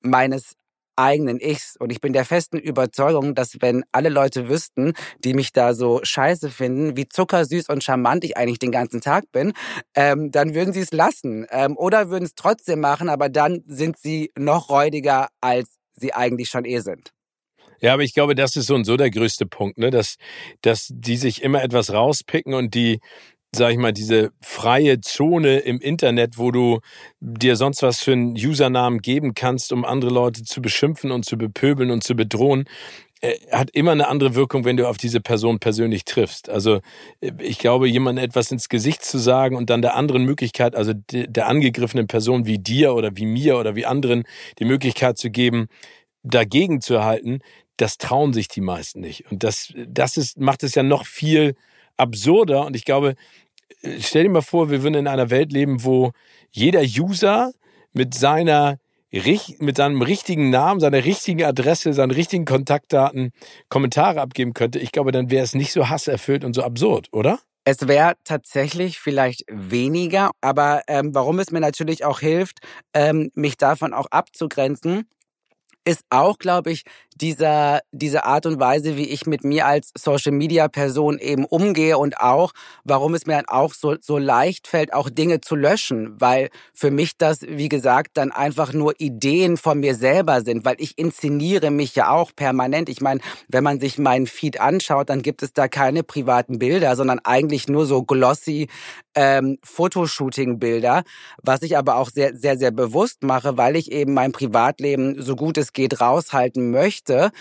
[0.02, 0.56] meines
[0.96, 1.76] eigenen Ichs.
[1.78, 6.00] Und ich bin der festen Überzeugung, dass wenn alle Leute wüssten, die mich da so
[6.04, 9.54] scheiße finden, wie zuckersüß und charmant ich eigentlich den ganzen Tag bin,
[9.96, 11.48] ähm, dann würden sie es lassen.
[11.50, 16.50] Ähm, oder würden es trotzdem machen, aber dann sind sie noch räudiger, als sie eigentlich
[16.50, 17.12] schon eh sind.
[17.84, 19.89] Ja, aber ich glaube, das ist so und so der größte Punkt, ne?
[19.89, 20.15] dass,
[20.62, 23.02] dass die sich immer etwas rauspicken und die,
[23.54, 26.80] sag ich mal, diese freie Zone im Internet, wo du
[27.19, 31.38] dir sonst was für einen Usernamen geben kannst, um andere Leute zu beschimpfen und zu
[31.38, 32.63] bepöbeln und zu bedrohen,
[33.22, 36.50] äh, hat immer eine andere Wirkung, wenn du auf diese Person persönlich triffst.
[36.50, 36.82] Also
[37.22, 40.93] äh, ich glaube, jemandem etwas ins Gesicht zu sagen und dann der anderen Möglichkeit, also
[41.12, 44.24] der angegriffenen Person wie dir oder wie mir oder wie anderen
[44.60, 45.67] die Möglichkeit zu geben,
[46.24, 47.39] dagegen zu halten,
[47.78, 49.30] das trauen sich die meisten nicht.
[49.32, 51.56] Und das, das ist, macht es ja noch viel
[51.98, 52.66] absurder.
[52.66, 53.16] Und ich glaube,
[54.00, 56.12] stell dir mal vor, wir würden in einer Welt leben, wo
[56.52, 57.52] jeder User
[57.94, 58.78] mit seiner
[59.60, 63.32] mit seinem richtigen Namen, seiner richtigen Adresse, seinen richtigen Kontaktdaten
[63.70, 67.38] Kommentare abgeben könnte, ich glaube, dann wäre es nicht so hasserfüllt und so absurd, oder?
[67.64, 72.58] Es wäre tatsächlich vielleicht weniger, aber ähm, warum es mir natürlich auch hilft,
[72.96, 75.08] ähm, mich davon auch abzugrenzen,
[75.86, 76.84] ist auch, glaube ich,
[77.21, 81.97] dieser, diese Art und Weise, wie ich mit mir als Social Media Person eben umgehe
[81.97, 86.19] und auch, warum es mir dann auch so, so leicht fällt, auch Dinge zu löschen,
[86.19, 90.76] weil für mich das, wie gesagt, dann einfach nur Ideen von mir selber sind, weil
[90.80, 92.89] ich inszeniere mich ja auch permanent.
[92.89, 96.95] Ich meine, wenn man sich meinen Feed anschaut, dann gibt es da keine privaten Bilder,
[96.95, 98.67] sondern eigentlich nur so glossy
[99.15, 101.04] ähm, Fotoshooting-Bilder,
[101.41, 105.36] was ich aber auch sehr, sehr, sehr bewusst mache, weil ich eben mein Privatleben so
[105.36, 107.32] gut es geht raushalten möchte möchte,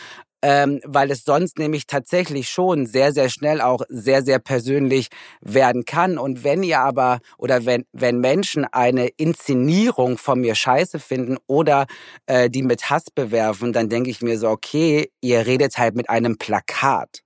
[0.44, 5.08] ähm, weil es sonst nämlich tatsächlich schon sehr, sehr schnell auch sehr, sehr persönlich
[5.40, 6.18] werden kann.
[6.18, 11.86] Und wenn ihr aber oder wenn, wenn Menschen eine Inszenierung von mir scheiße finden oder
[12.26, 16.10] äh, die mit Hass bewerfen, dann denke ich mir so, okay, ihr redet halt mit
[16.10, 17.20] einem Plakat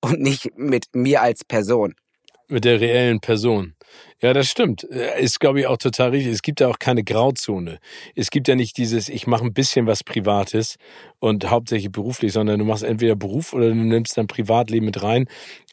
[0.00, 1.94] und nicht mit mir als Person.
[2.48, 3.74] Mit der reellen Person.
[4.20, 4.84] Ja, das stimmt.
[4.90, 6.32] Äh, ist, glaube ich, auch total richtig.
[6.32, 7.78] Es gibt ja auch keine Grauzone.
[8.16, 10.76] Es gibt ja nicht dieses, ich mache ein bisschen was Privates
[11.20, 15.26] und hauptsächlich beruflich, sondern du machst entweder Beruf oder du nimmst dein Privatleben mit rein.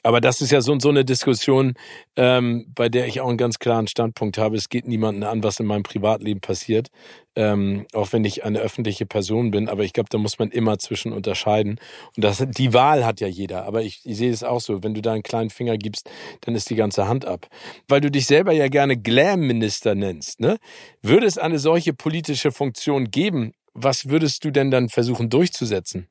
[0.04, 1.74] Aber das ist ja so, so eine Diskussion,
[2.16, 4.56] ähm, bei der ich auch einen ganz klaren Standpunkt habe.
[4.56, 6.90] Es geht niemanden an, was in meinem Privatleben passiert,
[7.36, 9.68] ähm, auch wenn ich eine öffentliche Person bin.
[9.68, 11.80] Aber ich glaube, da muss man immer zwischen unterscheiden.
[12.16, 13.66] Und das, die Wahl hat ja jeder.
[13.66, 14.84] Aber ich, ich sehe es auch so.
[14.84, 16.08] Wenn du da einen kleinen Finger gibst,
[16.42, 17.48] dann ist die ganze Hand ab.
[17.88, 20.42] Weil du dich selber ja gerne Glam-Minister nennst.
[20.42, 20.58] Ne?
[21.02, 26.10] Würde es eine solche politische Funktion geben, was würdest du denn dann versuchen durchzusetzen?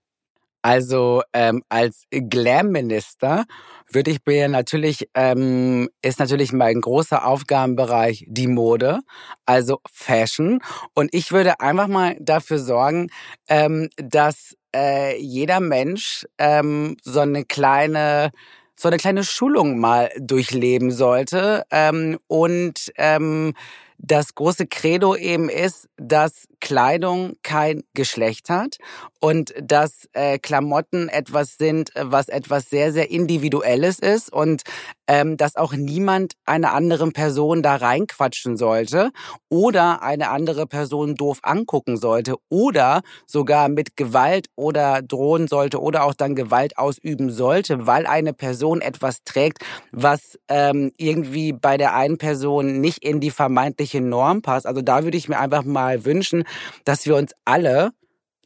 [0.62, 3.44] Also ähm, als Glam-Minister
[3.92, 9.00] würde ich mir natürlich, ähm, ist natürlich mein großer Aufgabenbereich die Mode,
[9.44, 10.60] also Fashion.
[10.94, 13.10] Und ich würde einfach mal dafür sorgen,
[13.50, 18.30] ähm, dass äh, jeder Mensch ähm, so eine kleine
[18.76, 21.64] so eine kleine Schulung mal durchleben sollte.
[21.70, 23.54] Ähm, und ähm,
[23.98, 28.78] das große Credo eben ist, dass Kleidung kein Geschlecht hat
[29.20, 34.32] und dass äh, Klamotten etwas sind, was etwas sehr, sehr Individuelles ist.
[34.32, 34.62] Und
[35.06, 39.10] ähm, dass auch niemand einer anderen Person da reinquatschen sollte
[39.48, 46.04] oder eine andere Person doof angucken sollte oder sogar mit Gewalt oder drohen sollte oder
[46.04, 49.58] auch dann Gewalt ausüben sollte, weil eine Person etwas trägt,
[49.92, 54.66] was ähm, irgendwie bei der einen Person nicht in die vermeintliche Norm passt.
[54.66, 56.44] Also da würde ich mir einfach mal wünschen,
[56.84, 57.92] dass wir uns alle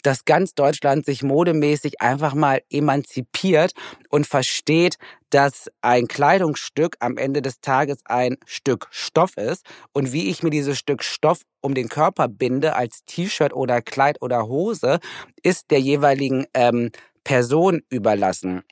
[0.02, 3.72] dass ganz Deutschland sich modemäßig einfach mal emanzipiert
[4.08, 4.96] und versteht,
[5.30, 10.50] dass ein Kleidungsstück am Ende des Tages ein Stück Stoff ist und wie ich mir
[10.50, 15.00] dieses Stück Stoff um den Körper binde als T-Shirt oder Kleid oder Hose,
[15.42, 16.90] ist der jeweiligen ähm,
[17.24, 18.62] Person überlassen.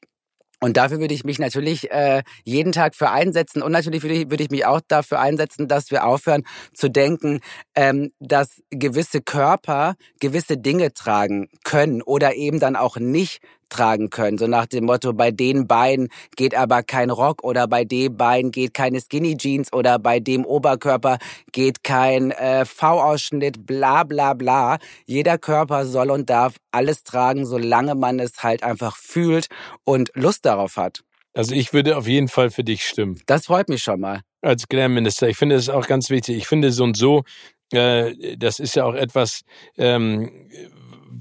[0.60, 3.62] Und dafür würde ich mich natürlich äh, jeden Tag für einsetzen.
[3.62, 7.40] Und natürlich würde ich, würde ich mich auch dafür einsetzen, dass wir aufhören zu denken,
[7.74, 14.38] ähm, dass gewisse Körper gewisse Dinge tragen können oder eben dann auch nicht tragen können.
[14.38, 18.50] So nach dem Motto, bei den Beinen geht aber kein Rock oder bei dem Bein
[18.50, 21.18] geht keine Skinny Jeans oder bei dem Oberkörper
[21.52, 24.78] geht kein äh, V-Ausschnitt, bla bla bla.
[25.06, 29.46] Jeder Körper soll und darf alles tragen, solange man es halt einfach fühlt
[29.84, 31.02] und Lust darauf hat.
[31.34, 33.20] Also ich würde auf jeden Fall für dich stimmen.
[33.26, 34.22] Das freut mich schon mal.
[34.40, 35.28] Als Glam-Minister.
[35.28, 36.38] Ich finde es auch ganz wichtig.
[36.38, 37.24] Ich finde so und so,
[37.72, 39.42] äh, das ist ja auch etwas,
[39.76, 40.48] ähm,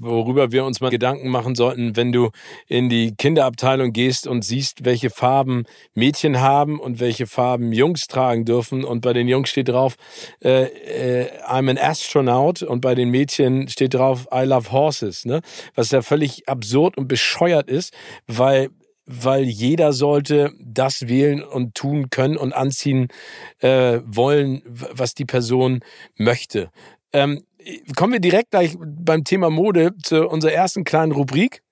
[0.00, 2.30] worüber wir uns mal Gedanken machen sollten, wenn du
[2.66, 8.44] in die Kinderabteilung gehst und siehst, welche Farben Mädchen haben und welche Farben Jungs tragen
[8.44, 8.84] dürfen.
[8.84, 9.96] Und bei den Jungs steht drauf,
[10.42, 15.24] äh, äh, I'm an astronaut und bei den Mädchen steht drauf, I love horses.
[15.24, 15.40] Ne?
[15.74, 17.92] Was ja völlig absurd und bescheuert ist,
[18.26, 18.70] weil
[19.06, 23.06] weil jeder sollte das wählen und tun können und anziehen
[23.60, 25.80] äh, wollen, was die Person
[26.16, 26.70] möchte.
[27.12, 27.45] Ähm,
[27.96, 31.62] kommen wir direkt gleich beim Thema Mode zu unserer ersten kleinen Rubrik.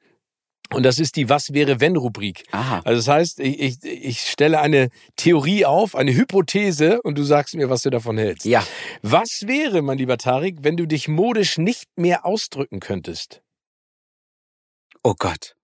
[0.73, 2.45] Und das ist die Was wäre wenn Rubrik.
[2.51, 2.81] Aha.
[2.85, 7.55] Also das heißt, ich, ich, ich stelle eine Theorie auf, eine Hypothese und du sagst
[7.55, 8.47] mir, was du davon hältst.
[8.47, 8.67] Ja.
[9.03, 13.43] Was wäre, mein lieber Tarik, wenn du dich modisch nicht mehr ausdrücken könntest?
[15.03, 15.55] Oh Gott.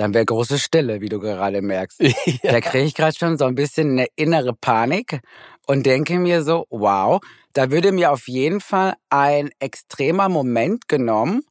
[0.00, 2.00] Dann wäre große Stille, wie du gerade merkst.
[2.42, 2.52] ja.
[2.52, 5.20] Da kriege ich gerade schon so ein bisschen eine innere Panik
[5.66, 7.20] und denke mir so, wow,
[7.52, 11.42] da würde mir auf jeden Fall ein extremer Moment genommen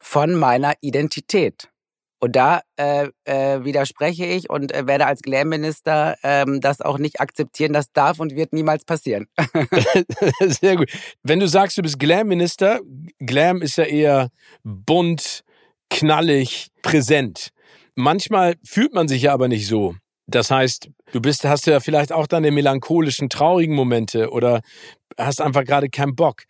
[0.00, 1.68] von meiner Identität.
[2.18, 7.20] Und da äh, äh, widerspreche ich und äh, werde als Glam-Minister ähm, das auch nicht
[7.20, 7.72] akzeptieren.
[7.72, 9.28] Das darf und wird niemals passieren.
[10.40, 10.90] Sehr gut.
[11.22, 12.80] Wenn du sagst, du bist Glam-Minister,
[13.20, 14.30] Glam ist ja eher
[14.64, 15.44] bunt,
[15.88, 17.52] knallig, präsent.
[17.96, 19.94] Manchmal fühlt man sich ja aber nicht so.
[20.26, 24.60] Das heißt, du bist, hast ja vielleicht auch deine melancholischen, traurigen Momente oder
[25.16, 26.42] hast einfach gerade keinen Bock.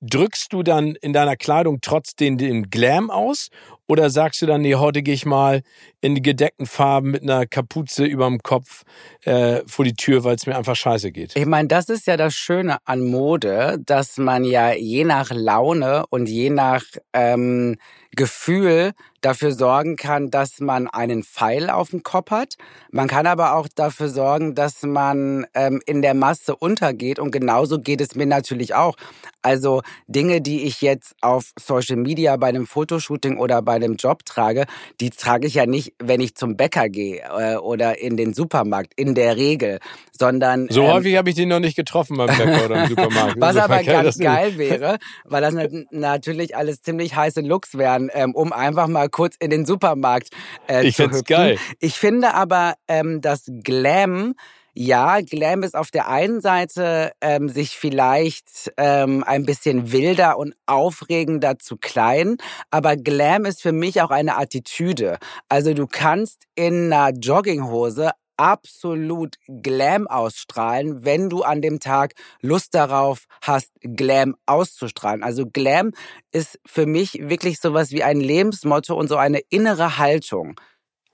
[0.00, 3.48] Drückst du dann in deiner Kleidung trotzdem den Glam aus
[3.86, 5.62] oder sagst du dann, nee, heute gehe ich mal
[6.00, 8.82] in gedeckten Farben mit einer Kapuze überm Kopf
[9.24, 11.36] äh, vor die Tür, weil es mir einfach scheiße geht?
[11.36, 16.04] Ich meine, das ist ja das Schöne an Mode, dass man ja je nach Laune
[16.08, 17.76] und je nach ähm,
[18.14, 18.92] Gefühl
[19.24, 22.56] dafür sorgen kann, dass man einen Pfeil auf dem Kopf hat.
[22.90, 27.18] Man kann aber auch dafür sorgen, dass man ähm, in der Masse untergeht.
[27.18, 28.96] Und genauso geht es mir natürlich auch.
[29.40, 34.24] Also Dinge, die ich jetzt auf Social Media bei einem Fotoshooting oder bei einem Job
[34.26, 34.66] trage,
[35.00, 38.92] die trage ich ja nicht, wenn ich zum Bäcker gehe äh, oder in den Supermarkt,
[38.96, 39.80] in der Regel,
[40.18, 40.68] sondern...
[40.70, 43.40] So ähm, häufig habe ich den noch nicht getroffen beim Bäcker oder im Supermarkt.
[43.40, 45.54] Was aber ganz geil wäre, weil das
[45.90, 50.28] natürlich alles ziemlich heiße Looks wären, ähm, um einfach mal kurz in den Supermarkt
[50.68, 51.24] äh, ich zu hüpfen.
[51.24, 51.58] Geil.
[51.80, 54.34] Ich finde aber, ähm, dass Glam
[54.76, 60.54] ja, Glam ist auf der einen Seite ähm, sich vielleicht ähm, ein bisschen wilder und
[60.66, 62.38] aufregender zu klein,
[62.72, 65.18] aber Glam ist für mich auch eine Attitüde.
[65.48, 72.74] Also du kannst in einer Jogginghose absolut Glam ausstrahlen, wenn du an dem Tag Lust
[72.74, 75.22] darauf hast, Glam auszustrahlen.
[75.22, 75.92] Also Glam
[76.32, 80.60] ist für mich wirklich sowas wie ein Lebensmotto und so eine innere Haltung.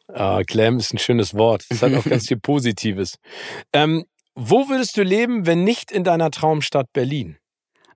[0.08, 1.64] Ah, Glam ist ein schönes Wort.
[1.68, 3.16] Das hat auch ganz viel Positives.
[3.72, 4.04] Ähm,
[4.34, 7.36] wo würdest du leben, wenn nicht in deiner Traumstadt Berlin?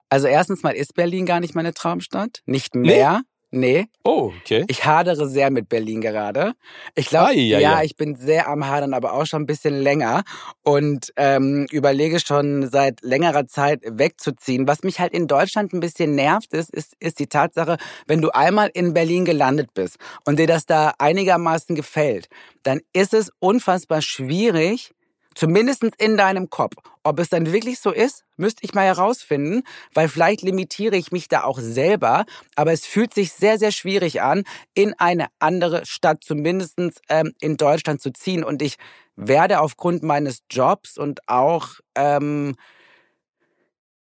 [0.09, 3.19] Also erstens mal ist Berlin gar nicht meine Traumstadt, nicht mehr.
[3.19, 3.34] Nee?
[3.55, 3.87] Nee.
[4.03, 4.65] Oh, okay.
[4.67, 6.55] Ich hadere sehr mit Berlin gerade.
[6.97, 9.81] Ich glaube, ah, ja, ja, ich bin sehr am Hadern, aber auch schon ein bisschen
[9.81, 10.25] länger
[10.63, 14.67] und ähm, überlege schon seit längerer Zeit wegzuziehen.
[14.67, 17.77] Was mich halt in Deutschland ein bisschen nervt, ist, ist, ist die Tatsache,
[18.09, 22.29] wenn du einmal in Berlin gelandet bist und dir das da einigermaßen gefällt,
[22.65, 24.94] dann ist es unfassbar schwierig,
[25.35, 26.75] Zumindest in deinem Kopf.
[27.03, 31.29] Ob es dann wirklich so ist, müsste ich mal herausfinden, weil vielleicht limitiere ich mich
[31.29, 32.25] da auch selber.
[32.57, 34.45] Aber es fühlt sich sehr, sehr schwierig an,
[34.75, 38.45] in eine andere Stadt, zumindest ähm, in Deutschland zu ziehen.
[38.45, 38.77] Und ich
[39.17, 42.57] werde aufgrund meines Jobs und auch, ähm,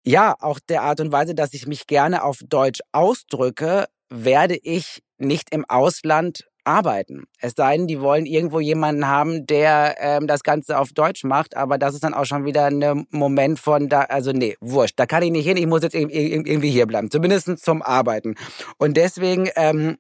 [0.04, 5.04] ja, auch der Art und Weise, dass ich mich gerne auf Deutsch ausdrücke, werde ich
[5.18, 7.24] nicht im Ausland arbeiten.
[7.40, 11.56] Es sei denn, die wollen irgendwo jemanden haben, der ähm, das Ganze auf Deutsch macht,
[11.56, 15.06] aber das ist dann auch schon wieder ein Moment von da, also nee, wurscht, da
[15.06, 18.36] kann ich nicht hin, ich muss jetzt irgendwie hier bleiben, zumindest zum Arbeiten.
[18.78, 19.98] Und deswegen ähm,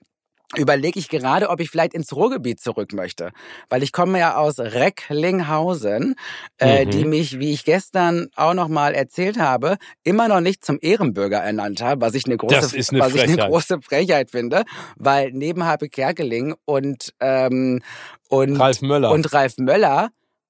[0.55, 3.31] überlege ich gerade, ob ich vielleicht ins Ruhrgebiet zurück möchte.
[3.69, 6.15] Weil ich komme ja aus Recklinghausen,
[6.57, 6.89] äh, mhm.
[6.89, 11.37] die mich, wie ich gestern auch noch mal erzählt habe, immer noch nicht zum Ehrenbürger
[11.37, 14.63] ernannt haben, was ich eine große, was ich eine große Frechheit finde,
[14.97, 17.81] weil neben Habe Kerkeling und ähm,
[18.27, 20.09] und Ralf Möller und Ralf Möller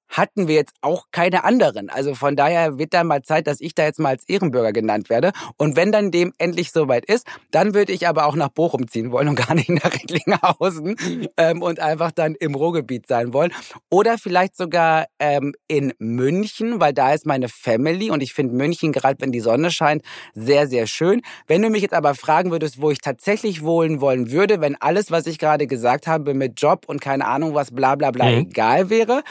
[0.10, 1.90] hatten wir jetzt auch keine anderen.
[1.90, 5.10] Also von daher wird da mal Zeit, dass ich da jetzt mal als Ehrenbürger genannt
[5.10, 5.32] werde.
[5.58, 9.12] Und wenn dann dem endlich soweit ist, dann würde ich aber auch nach Bochum ziehen
[9.12, 10.96] wollen und gar nicht nach Recklinghausen
[11.38, 13.54] ähm, und einfach dann im Ruhrgebiet sein wollen.
[13.90, 18.92] Oder vielleicht sogar ähm, in München, weil da ist meine Family und ich finde München,
[18.92, 21.22] gerade wenn die Sonne scheint, sehr, sehr schön.
[21.48, 25.12] Wenn du mich jetzt aber fragen würdest, wo ich tatsächlich wohnen wollen würde, wenn alles,
[25.12, 28.50] was ich gerade gesagt habe mit Job und keine Ahnung was, bla bla bla, mhm.
[28.50, 29.24] egal wäre,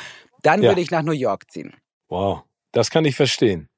[0.42, 0.70] dann ja.
[0.70, 1.74] würde ich nach New York ziehen.
[2.08, 3.68] Wow, das kann ich verstehen.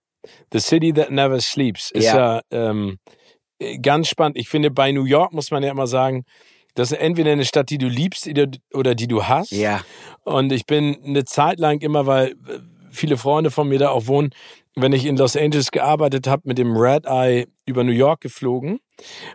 [0.53, 2.99] The City That Never Sleeps ist ja, ja ähm,
[3.59, 4.37] äh, ganz spannend.
[4.37, 6.25] Ich finde, bei New York muss man ja immer sagen,
[6.75, 8.31] das ist entweder eine Stadt, die du liebst
[8.73, 9.51] oder die du hast.
[9.51, 9.83] Ja.
[10.25, 12.37] Und ich bin eine Zeit lang immer, weil
[12.91, 14.31] viele Freunde von mir da auch wohnen,
[14.77, 18.79] wenn ich in Los Angeles gearbeitet habe, mit dem Red Eye über New York geflogen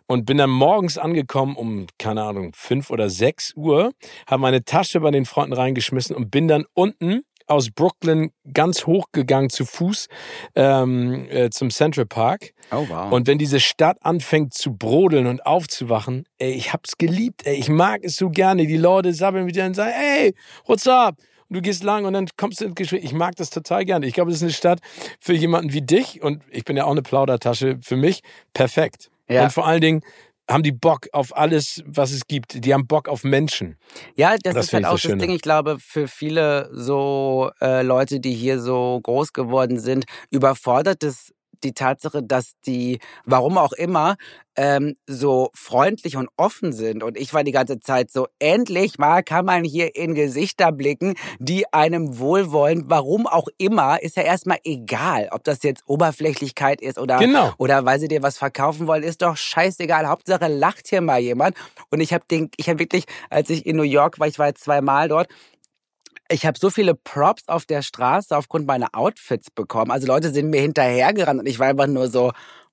[0.07, 3.91] und bin dann morgens angekommen um, keine Ahnung, fünf oder sechs Uhr,
[4.27, 9.05] habe meine Tasche bei den Freunden reingeschmissen und bin dann unten aus Brooklyn ganz hoch
[9.11, 10.07] gegangen zu Fuß
[10.55, 12.53] ähm, äh, zum Central Park.
[12.71, 13.11] Oh, wow.
[13.11, 17.69] Und wenn diese Stadt anfängt zu brodeln und aufzuwachen, ey, ich hab's geliebt, ey, ich
[17.69, 18.65] mag es so gerne.
[18.65, 20.33] Die Leute sabbeln wieder und sagen, hey,
[20.65, 21.17] what's up?
[21.55, 23.05] Du gehst lang und dann kommst du ins Gespräch.
[23.05, 24.05] Ich mag das total gerne.
[24.07, 24.79] Ich glaube, das ist eine Stadt
[25.21, 28.23] für jemanden wie dich und ich bin ja auch eine Plaudertasche für mich.
[28.53, 29.09] Perfekt.
[29.29, 29.43] Ja.
[29.43, 30.01] Und vor allen Dingen,
[30.49, 32.65] haben die Bock auf alles, was es gibt.
[32.65, 33.77] Die haben Bock auf Menschen.
[34.15, 35.31] Ja, das, das ist halt auch das Ding.
[35.31, 41.33] Ich glaube, für viele so äh, Leute, die hier so groß geworden sind, überfordert es
[41.65, 44.15] die Tatsache, dass die, warum auch immer,
[44.55, 47.03] ähm, so freundlich und offen sind.
[47.03, 51.15] Und ich war die ganze Zeit so, endlich mal kann man hier in Gesichter blicken,
[51.39, 52.85] die einem wohlwollen.
[52.87, 57.51] Warum auch immer, ist ja erstmal egal, ob das jetzt Oberflächlichkeit ist oder, genau.
[57.57, 60.07] oder weil sie dir was verkaufen wollen, ist doch scheißegal.
[60.07, 61.55] Hauptsache lacht hier mal jemand.
[61.89, 64.47] Und ich habe den, ich habe wirklich, als ich in New York war, ich war
[64.47, 65.27] jetzt zweimal dort,
[66.29, 69.91] ich habe so viele Props auf der Straße aufgrund meiner Outfits bekommen.
[69.91, 72.31] Also Leute sind mir hinterhergerannt und ich war einfach nur so,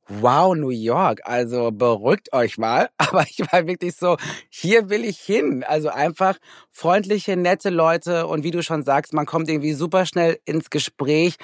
[0.08, 2.88] wow, New York, also beruhigt euch mal.
[2.96, 4.16] Aber ich war wirklich so,
[4.48, 5.64] hier will ich hin.
[5.66, 6.38] Also einfach
[6.70, 11.36] freundliche, nette Leute und wie du schon sagst, man kommt irgendwie super schnell ins Gespräch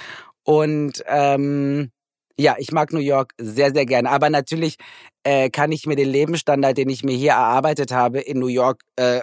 [0.45, 1.91] und ähm,
[2.39, 4.11] ja, ich mag New York sehr, sehr gerne.
[4.11, 4.77] Aber natürlich
[5.25, 8.83] äh, kann ich mir den Lebensstandard, den ich mir hier erarbeitet habe, in New York
[8.97, 9.21] äh,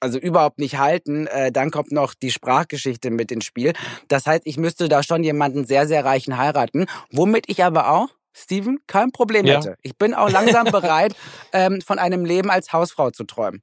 [0.00, 1.28] also überhaupt nicht halten.
[1.28, 3.72] Äh, dann kommt noch die Sprachgeschichte mit ins Spiel.
[4.08, 6.86] Das heißt, ich müsste da schon jemanden sehr, sehr reichen heiraten.
[7.10, 9.56] Womit ich aber auch Steven, kein Problem ja.
[9.56, 9.76] hätte.
[9.82, 11.14] Ich bin auch langsam bereit,
[11.52, 13.62] ähm, von einem Leben als Hausfrau zu träumen.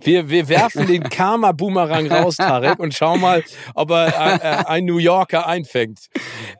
[0.00, 3.42] Wir, wir werfen den Karma-Boomerang raus, Tarek, und schauen mal,
[3.74, 6.06] ob er äh, äh ein New Yorker einfängt.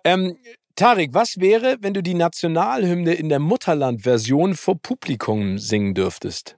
[0.05, 0.36] Ähm,
[0.79, 6.57] Tarek, was wäre, wenn du die Nationalhymne in der Mutterland-Version vor Publikum singen dürftest?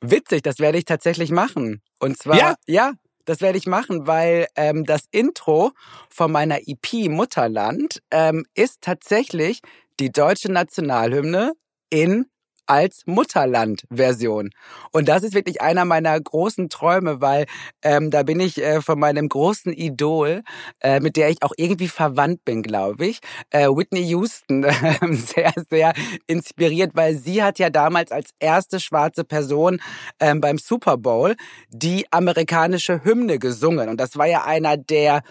[0.00, 1.82] Witzig, das werde ich tatsächlich machen.
[1.98, 2.92] Und zwar, ja, ja
[3.26, 5.72] das werde ich machen, weil ähm, das Intro
[6.08, 9.60] von meiner EP Mutterland ähm, ist tatsächlich
[10.00, 11.52] die deutsche Nationalhymne
[11.90, 12.30] in
[12.68, 14.50] als Mutterland-Version.
[14.92, 17.46] Und das ist wirklich einer meiner großen Träume, weil
[17.82, 20.42] ähm, da bin ich äh, von meinem großen Idol,
[20.80, 24.72] äh, mit der ich auch irgendwie verwandt bin, glaube ich, äh, Whitney Houston, äh,
[25.12, 25.92] sehr, sehr
[26.26, 29.80] inspiriert, weil sie hat ja damals als erste schwarze Person
[30.18, 31.34] äh, beim Super Bowl
[31.70, 33.88] die amerikanische Hymne gesungen.
[33.88, 35.22] Und das war ja einer der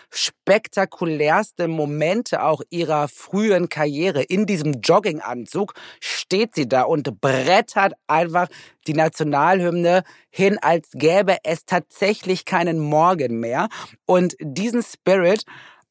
[0.48, 4.24] spektakulärsten Momente auch ihrer frühen Karriere.
[4.24, 8.48] In diesem Jogginganzug steht sie da und brettert einfach
[8.88, 13.68] die Nationalhymne hin, als gäbe es tatsächlich keinen Morgen mehr.
[14.06, 15.43] Und diesen Spirit,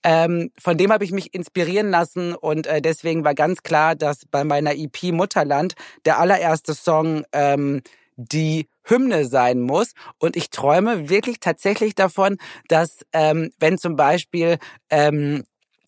[0.03, 4.25] ähm, von dem habe ich mich inspirieren lassen und äh, deswegen war ganz klar, dass
[4.25, 5.75] bei meiner EP Mutterland
[6.07, 7.83] der allererste Song ähm,
[8.17, 9.93] die Hymne sein muss.
[10.19, 14.59] Und ich träume wirklich tatsächlich davon, dass ähm, wenn zum Beispiel
[14.91, 15.45] ähm,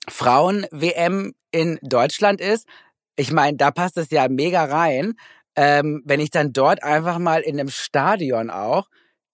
[0.08, 2.66] Frauen-WM in Deutschland ist,
[3.16, 5.14] ich meine, da passt es ja mega rein,
[5.56, 8.86] ähm, wenn ich dann dort einfach mal in einem Stadion auch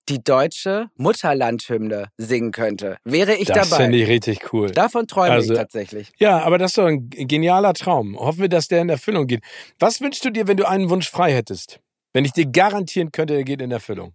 [0.09, 2.99] die deutsche Mutterlandhymne singen könnte.
[3.05, 3.69] Wäre ich das dabei.
[3.69, 4.71] Das finde ich richtig cool.
[4.71, 6.13] Davon träume also, ich tatsächlich.
[6.19, 8.19] Ja, aber das ist doch ein genialer Traum.
[8.19, 9.43] Hoffen wir, dass der in Erfüllung geht.
[9.79, 11.81] Was wünschst du dir, wenn du einen Wunsch frei hättest?
[12.15, 14.15] Wenn ich dir garantieren könnte, der geht in Erfüllung.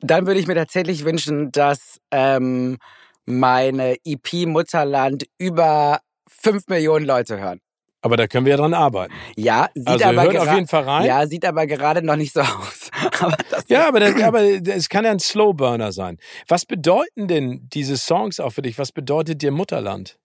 [0.00, 2.78] Dann würde ich mir tatsächlich wünschen, dass ähm,
[3.24, 7.60] meine EP Mutterland über fünf Millionen Leute hören.
[8.00, 9.12] Aber da können wir ja dran arbeiten.
[9.36, 11.04] Ja, sieht also aber hört auf jeden Fall rein.
[11.04, 12.90] Ja, sieht aber gerade noch nicht so aus.
[13.20, 13.36] aber
[13.66, 16.18] ja, aber, das, aber es kann ja ein Slowburner sein.
[16.46, 18.78] Was bedeuten denn diese Songs auch für dich?
[18.78, 20.18] Was bedeutet dir Mutterland?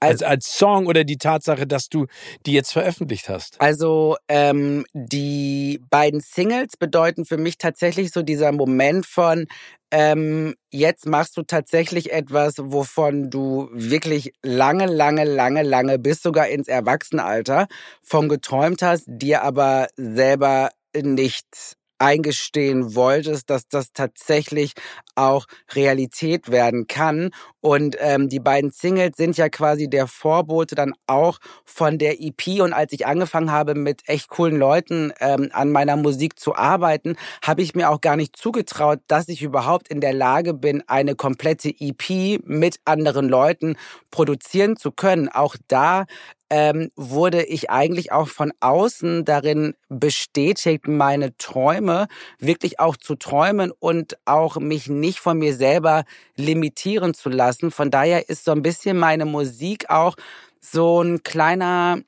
[0.00, 2.06] Als, als Song oder die Tatsache, dass du
[2.46, 3.60] die jetzt veröffentlicht hast?
[3.60, 9.46] Also ähm, die beiden Singles bedeuten für mich tatsächlich so dieser Moment von,
[9.90, 16.48] ähm, jetzt machst du tatsächlich etwas, wovon du wirklich lange, lange, lange, lange bis sogar
[16.48, 17.66] ins Erwachsenenalter
[18.02, 24.72] von geträumt hast, dir aber selber nicht eingestehen wolltest, dass das tatsächlich
[25.14, 27.30] auch Realität werden kann.
[27.60, 32.60] Und ähm, die beiden Singles sind ja quasi der Vorbote dann auch von der EP.
[32.60, 37.16] Und als ich angefangen habe, mit echt coolen Leuten ähm, an meiner Musik zu arbeiten,
[37.44, 41.14] habe ich mir auch gar nicht zugetraut, dass ich überhaupt in der Lage bin, eine
[41.14, 43.76] komplette EP mit anderen Leuten
[44.10, 45.28] produzieren zu können.
[45.28, 46.06] Auch da
[46.50, 53.72] ähm, wurde ich eigentlich auch von außen darin bestätigt, meine Träume wirklich auch zu träumen
[53.78, 56.04] und auch mich nicht von mir selber
[56.36, 57.70] limitieren zu lassen.
[57.70, 60.16] Von daher ist so ein bisschen meine Musik auch
[60.60, 62.00] so ein kleiner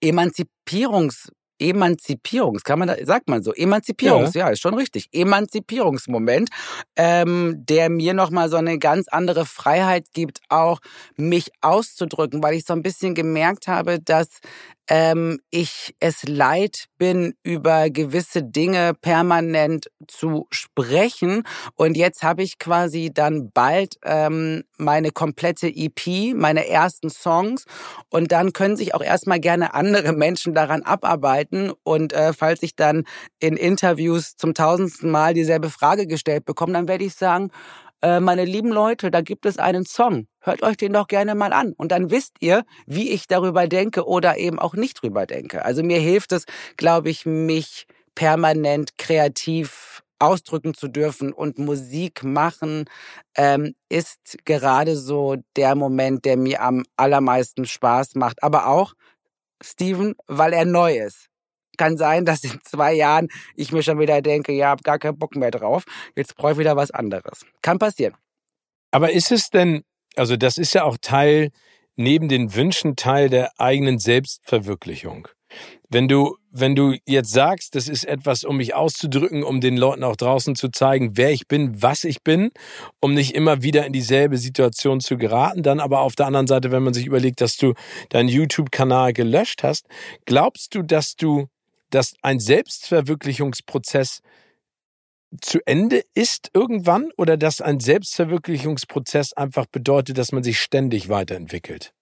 [0.00, 6.50] Emanzipierungs Emanzipierungs, kann man da, sagt man so, Emanzipierungs, ja, ja ist schon richtig, Emanzipierungsmoment,
[6.96, 10.80] ähm, der mir nochmal so eine ganz andere Freiheit gibt, auch
[11.16, 14.28] mich auszudrücken, weil ich so ein bisschen gemerkt habe, dass
[14.88, 21.44] ähm, ich es leid bin, über gewisse Dinge permanent zu sprechen.
[21.74, 27.64] Und jetzt habe ich quasi dann bald ähm, meine komplette EP, meine ersten Songs.
[28.10, 31.72] Und dann können sich auch erstmal gerne andere Menschen daran abarbeiten.
[31.82, 33.04] Und äh, falls ich dann
[33.38, 37.50] in Interviews zum tausendsten Mal dieselbe Frage gestellt bekomme, dann werde ich sagen,
[38.04, 40.26] äh, meine lieben Leute, da gibt es einen Song.
[40.40, 41.72] Hört euch den doch gerne mal an.
[41.72, 45.64] Und dann wisst ihr, wie ich darüber denke oder eben auch nicht drüber denke.
[45.64, 46.44] Also mir hilft es,
[46.76, 52.84] glaube ich, mich permanent kreativ ausdrücken zu dürfen und Musik machen,
[53.36, 58.42] ähm, ist gerade so der Moment, der mir am allermeisten Spaß macht.
[58.42, 58.92] Aber auch,
[59.62, 61.30] Steven, weil er neu ist
[61.76, 65.18] kann sein, dass in zwei Jahren ich mir schon wieder denke, ja, hab gar keinen
[65.18, 65.84] Bock mehr drauf.
[66.16, 67.44] Jetzt brauche ich wieder was anderes.
[67.62, 68.14] Kann passieren.
[68.90, 69.84] Aber ist es denn,
[70.16, 71.50] also das ist ja auch Teil,
[71.96, 75.28] neben den Wünschen Teil der eigenen Selbstverwirklichung.
[75.88, 80.02] Wenn du, wenn du jetzt sagst, das ist etwas, um mich auszudrücken, um den Leuten
[80.02, 82.50] auch draußen zu zeigen, wer ich bin, was ich bin,
[83.00, 86.72] um nicht immer wieder in dieselbe Situation zu geraten, dann aber auf der anderen Seite,
[86.72, 87.74] wenn man sich überlegt, dass du
[88.08, 89.86] deinen YouTube-Kanal gelöscht hast,
[90.24, 91.46] glaubst du, dass du
[91.90, 94.20] dass ein Selbstverwirklichungsprozess
[95.40, 101.92] zu Ende ist irgendwann oder dass ein Selbstverwirklichungsprozess einfach bedeutet, dass man sich ständig weiterentwickelt?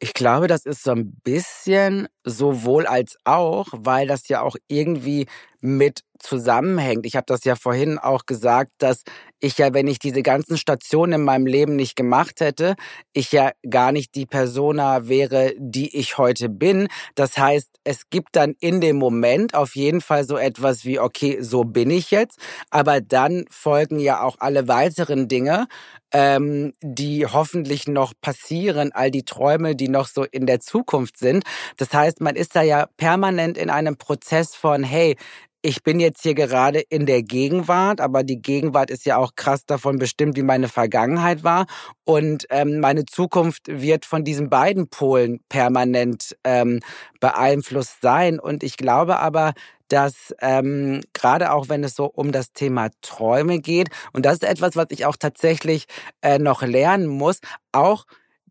[0.00, 5.26] Ich glaube, das ist so ein bisschen sowohl als auch, weil das ja auch irgendwie
[5.60, 7.06] mit zusammenhängt.
[7.06, 9.02] Ich habe das ja vorhin auch gesagt, dass
[9.44, 12.76] ich ja, wenn ich diese ganzen Stationen in meinem Leben nicht gemacht hätte,
[13.12, 16.88] ich ja gar nicht die Persona wäre, die ich heute bin.
[17.14, 21.38] Das heißt, es gibt dann in dem Moment auf jeden Fall so etwas wie, okay,
[21.42, 22.38] so bin ich jetzt,
[22.70, 25.66] aber dann folgen ja auch alle weiteren Dinge,
[26.12, 31.44] ähm, die hoffentlich noch passieren, all die Träume, die noch so in der Zukunft sind.
[31.76, 35.16] Das heißt, man ist da ja permanent in einem Prozess von, hey,
[35.64, 39.64] ich bin jetzt hier gerade in der Gegenwart, aber die Gegenwart ist ja auch krass
[39.64, 41.64] davon bestimmt, wie meine Vergangenheit war.
[42.04, 46.80] Und ähm, meine Zukunft wird von diesen beiden Polen permanent ähm,
[47.18, 48.38] beeinflusst sein.
[48.38, 49.54] Und ich glaube aber,
[49.88, 54.44] dass ähm, gerade auch wenn es so um das Thema Träume geht, und das ist
[54.44, 55.86] etwas, was ich auch tatsächlich
[56.20, 57.38] äh, noch lernen muss,
[57.72, 58.04] auch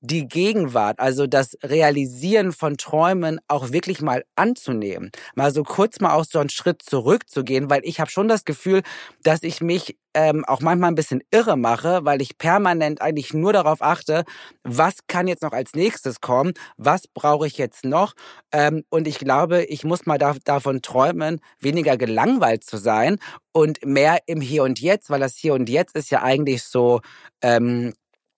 [0.04, 5.12] die Gegenwart, also das Realisieren von Träumen auch wirklich mal anzunehmen.
[5.34, 8.82] Mal so kurz mal auch so einen Schritt zurückzugehen, weil ich habe schon das Gefühl,
[9.24, 13.54] dass ich mich ähm, auch manchmal ein bisschen irre mache, weil ich permanent eigentlich nur
[13.54, 14.26] darauf achte,
[14.64, 18.14] was kann jetzt noch als nächstes kommen, was brauche ich jetzt noch.
[18.52, 23.20] Ähm, und ich glaube, ich muss mal da, davon träumen, weniger gelangweilt zu sein
[23.54, 27.00] und mehr im Hier und Jetzt, weil das Hier und Jetzt ist ja eigentlich so
[27.42, 27.94] ähm,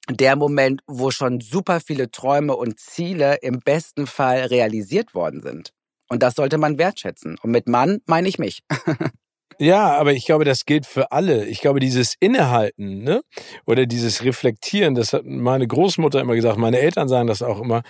[0.10, 5.72] der Moment, wo schon super viele Träume und Ziele im besten Fall realisiert worden sind.
[6.08, 7.38] Und das sollte man wertschätzen.
[7.42, 8.62] Und mit Mann meine ich mich.
[9.58, 11.46] Ja, aber ich glaube, das gilt für alle.
[11.46, 13.22] Ich glaube, dieses Innehalten, ne?
[13.66, 17.84] Oder dieses Reflektieren, das hat meine Großmutter immer gesagt, meine Eltern sagen das auch immer,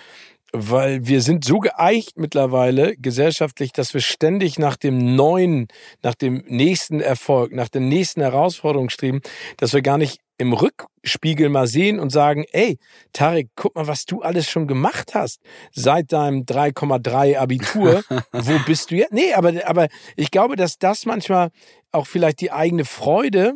[0.52, 5.68] weil wir sind so geeicht mittlerweile gesellschaftlich, dass wir ständig nach dem neuen,
[6.02, 9.20] nach dem nächsten Erfolg, nach der nächsten Herausforderung streben,
[9.56, 12.78] dass wir gar nicht im Rückspiegel mal sehen und sagen, ey,
[13.12, 15.40] Tarek, guck mal, was du alles schon gemacht hast
[15.72, 18.02] seit deinem 3,3 Abitur.
[18.32, 19.12] Wo bist du jetzt?
[19.12, 21.50] Nee, aber, aber ich glaube, dass das manchmal
[21.90, 23.54] auch vielleicht die eigene Freude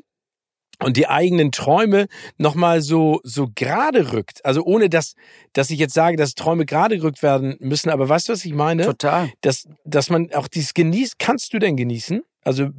[0.82, 2.06] und die eigenen Träume
[2.38, 4.44] nochmal so, so gerade rückt.
[4.44, 5.14] Also ohne dass,
[5.52, 7.90] dass ich jetzt sage, dass Träume gerade gerückt werden müssen.
[7.90, 8.84] Aber weißt du, was ich meine?
[8.84, 9.30] Total.
[9.40, 11.18] Dass, dass man auch dies genießt.
[11.18, 12.22] Kannst du denn genießen?
[12.42, 12.70] Also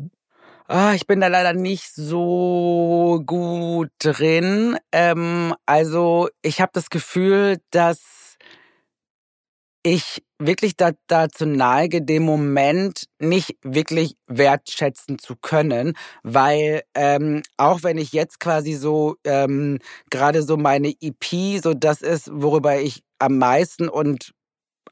[0.68, 4.78] Ah, ich bin da leider nicht so gut drin.
[4.94, 8.38] Ähm, also ich habe das Gefühl, dass
[9.84, 17.84] ich wirklich da, dazu neige, den Moment nicht wirklich wertschätzen zu können, weil ähm, auch
[17.84, 19.80] wenn ich jetzt quasi so ähm,
[20.10, 24.32] gerade so meine EP, so das ist, worüber ich am meisten und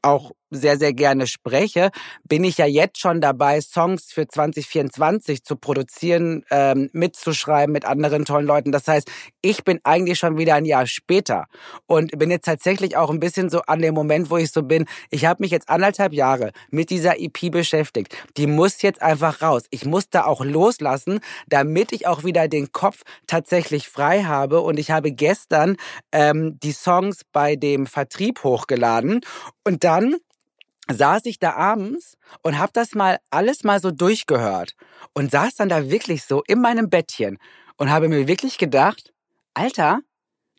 [0.02, 1.90] auch sehr, sehr gerne spreche,
[2.24, 8.24] bin ich ja jetzt schon dabei, Songs für 2024 zu produzieren, ähm, mitzuschreiben mit anderen
[8.24, 8.72] tollen Leuten.
[8.72, 9.10] Das heißt,
[9.42, 11.46] ich bin eigentlich schon wieder ein Jahr später
[11.86, 14.86] und bin jetzt tatsächlich auch ein bisschen so an dem Moment, wo ich so bin.
[15.10, 18.16] Ich habe mich jetzt anderthalb Jahre mit dieser EP beschäftigt.
[18.36, 19.62] Die muss jetzt einfach raus.
[19.70, 24.60] Ich muss da auch loslassen, damit ich auch wieder den Kopf tatsächlich frei habe.
[24.60, 25.76] Und ich habe gestern
[26.12, 29.20] ähm, die Songs bei dem Vertrieb hochgeladen
[29.64, 30.16] und dann
[30.94, 34.74] saß ich da abends und habe das mal alles mal so durchgehört
[35.14, 37.38] und saß dann da wirklich so in meinem Bettchen
[37.76, 39.12] und habe mir wirklich gedacht,
[39.54, 40.00] Alter,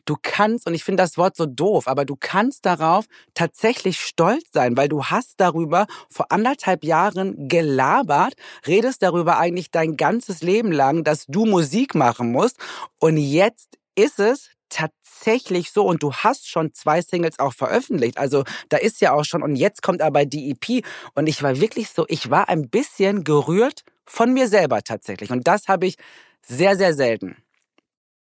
[0.04, 4.44] du kannst, und ich finde das Wort so doof, aber du kannst darauf tatsächlich stolz
[4.52, 8.34] sein, weil du hast darüber vor anderthalb Jahren gelabert,
[8.66, 12.58] redest darüber eigentlich dein ganzes Leben lang, dass du Musik machen musst
[12.98, 18.18] und jetzt ist es tatsächlich so und du hast schon zwei Singles auch veröffentlicht.
[18.18, 21.60] Also da ist ja auch schon und jetzt kommt aber die EP und ich war
[21.60, 25.96] wirklich so, ich war ein bisschen gerührt von mir selber tatsächlich und das habe ich
[26.42, 27.36] sehr, sehr selten.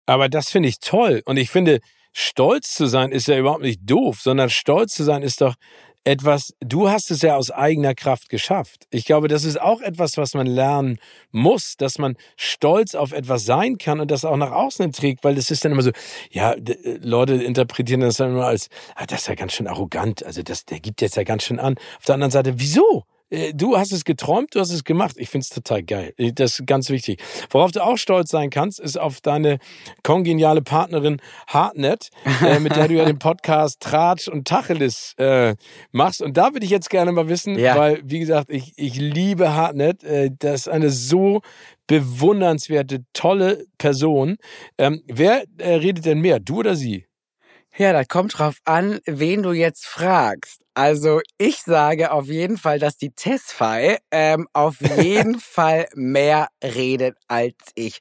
[0.06, 1.80] Aber das finde ich toll und ich finde,
[2.14, 5.56] stolz zu sein ist ja überhaupt nicht doof, sondern stolz zu sein ist doch
[6.06, 8.86] etwas, du hast es ja aus eigener Kraft geschafft.
[8.92, 11.00] Ich glaube, das ist auch etwas, was man lernen
[11.32, 15.36] muss, dass man stolz auf etwas sein kann und das auch nach außen trägt, weil
[15.36, 15.92] das ist dann immer so,
[16.30, 20.24] ja, äh, Leute interpretieren das dann immer als, ah, das ist ja ganz schön arrogant,
[20.24, 21.76] also das, der gibt jetzt ja ganz schön an.
[21.98, 23.04] Auf der anderen Seite, wieso?
[23.30, 25.16] Äh, du hast es geträumt, du hast es gemacht.
[25.18, 26.14] Ich finde es total geil.
[26.18, 27.22] Äh, das ist ganz wichtig.
[27.50, 29.60] Worauf du auch stolz sein kannst, ist auf deine
[30.04, 32.10] kongeniale Partnerin Hartnett,
[32.42, 35.56] äh, mit der du ja den Podcast Tratsch und Tacheles äh,
[35.92, 36.22] machst.
[36.22, 37.76] Und da würde ich jetzt gerne mal wissen, ja.
[37.78, 40.04] weil, wie gesagt, ich, ich liebe Hartnett.
[40.04, 41.42] Äh, das ist eine so
[41.88, 44.38] bewundernswerte, tolle Person.
[44.78, 47.06] Ähm, wer äh, redet denn mehr, du oder sie?
[47.78, 50.65] Ja, da kommt drauf an, wen du jetzt fragst.
[50.78, 57.16] Also ich sage auf jeden Fall, dass die Tesfai ähm, auf jeden Fall mehr redet
[57.30, 58.00] als ich.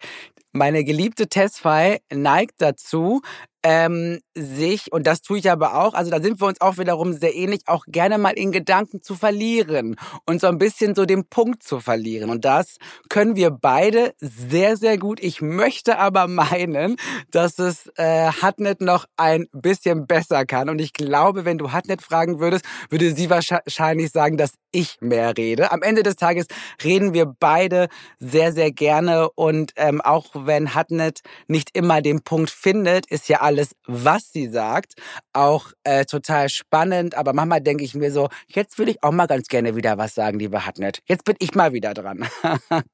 [0.53, 3.23] Meine geliebte Tesfai neigt dazu,
[3.65, 7.15] ähm, sich, und das tue ich aber auch, also da sind wir uns auch wiederum
[7.15, 9.97] sehr ähnlich, auch gerne mal in Gedanken zu verlieren
[10.27, 12.29] und so ein bisschen so den Punkt zu verlieren.
[12.29, 12.77] Und das
[13.09, 15.19] können wir beide sehr, sehr gut.
[15.23, 16.97] Ich möchte aber meinen,
[17.31, 20.69] dass es äh, Hatnet noch ein bisschen besser kann.
[20.69, 25.37] Und ich glaube, wenn du Hatnet fragen würdest, würde sie wahrscheinlich sagen, dass ich mehr
[25.37, 25.73] rede.
[25.73, 26.47] Am Ende des Tages
[26.83, 27.89] reden wir beide
[28.19, 29.31] sehr, sehr gerne.
[29.31, 33.54] Und ähm, auch wenn Hatnet nicht immer den Punkt findet, ist ja alles,
[33.87, 34.95] was sie sagt,
[35.33, 37.15] auch äh, total spannend.
[37.15, 40.15] Aber manchmal denke ich mir so, jetzt würde ich auch mal ganz gerne wieder was
[40.15, 41.01] sagen, liebe Hatnet.
[41.07, 42.27] Jetzt bin ich mal wieder dran.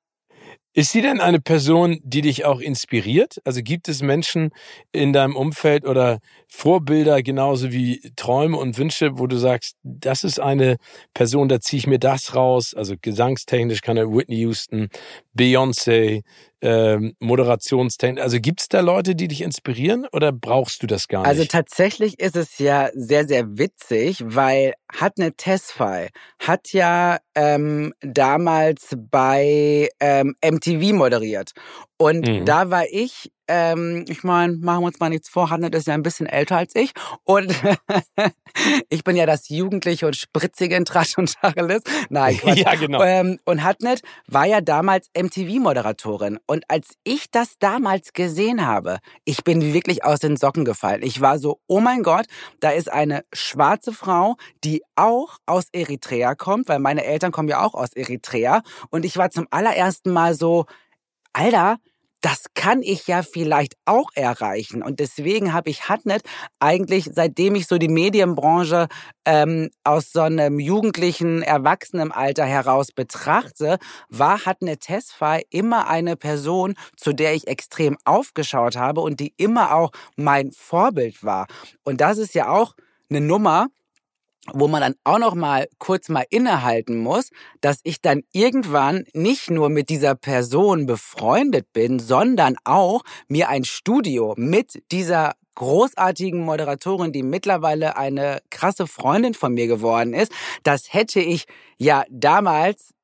[0.72, 3.40] Ist sie denn eine Person, die dich auch inspiriert?
[3.44, 4.50] Also gibt es Menschen
[4.92, 10.38] in deinem Umfeld oder Vorbilder genauso wie Träume und Wünsche, wo du sagst, das ist
[10.38, 10.76] eine
[11.12, 12.72] Person, da ziehe ich mir das raus.
[12.72, 14.90] Also gesangstechnisch kann er Whitney Houston,
[15.36, 16.22] Beyoncé,
[16.62, 18.22] ähm, Moderationstechnisch.
[18.22, 21.54] Also gibt es da Leute, die dich inspirieren oder brauchst du das gar also nicht?
[21.54, 27.94] Also tatsächlich ist es ja sehr, sehr witzig, weil hat eine Tesfai hat ja ähm,
[28.00, 31.52] damals bei ähm, MTV moderiert.
[31.96, 32.44] Und mhm.
[32.44, 35.94] da war ich ähm, ich meine, machen wir uns mal nichts vor, Hannet ist ja
[35.94, 36.92] ein bisschen älter als ich.
[37.24, 37.52] Und
[38.88, 41.82] ich bin ja das Jugendliche und Spritzige in Trash und Tacheles.
[42.08, 42.58] Nein, Quatsch.
[42.58, 43.02] ja, genau.
[43.02, 46.38] Ähm, und Hatnet war ja damals MTV-Moderatorin.
[46.46, 51.02] Und als ich das damals gesehen habe, ich bin wirklich aus den Socken gefallen.
[51.02, 52.26] Ich war so, oh mein Gott,
[52.60, 57.64] da ist eine schwarze Frau, die auch aus Eritrea kommt, weil meine Eltern kommen ja
[57.64, 58.62] auch aus Eritrea.
[58.90, 60.66] Und ich war zum allerersten Mal so,
[61.32, 61.78] Alter,
[62.20, 64.82] das kann ich ja vielleicht auch erreichen.
[64.82, 66.22] Und deswegen habe ich Hatnet
[66.58, 68.88] eigentlich, seitdem ich so die Medienbranche
[69.24, 77.12] ähm, aus so einem jugendlichen, Erwachsenenalter heraus betrachte, war Hatnet Tesfai immer eine Person, zu
[77.12, 81.46] der ich extrem aufgeschaut habe und die immer auch mein Vorbild war.
[81.84, 82.74] Und das ist ja auch
[83.08, 83.68] eine Nummer,
[84.52, 87.30] wo man dann auch noch mal kurz mal innehalten muss,
[87.60, 93.64] dass ich dann irgendwann nicht nur mit dieser Person befreundet bin, sondern auch mir ein
[93.64, 100.32] Studio mit dieser großartigen Moderatorin, die mittlerweile eine krasse Freundin von mir geworden ist,
[100.62, 101.44] das hätte ich
[101.76, 102.94] ja damals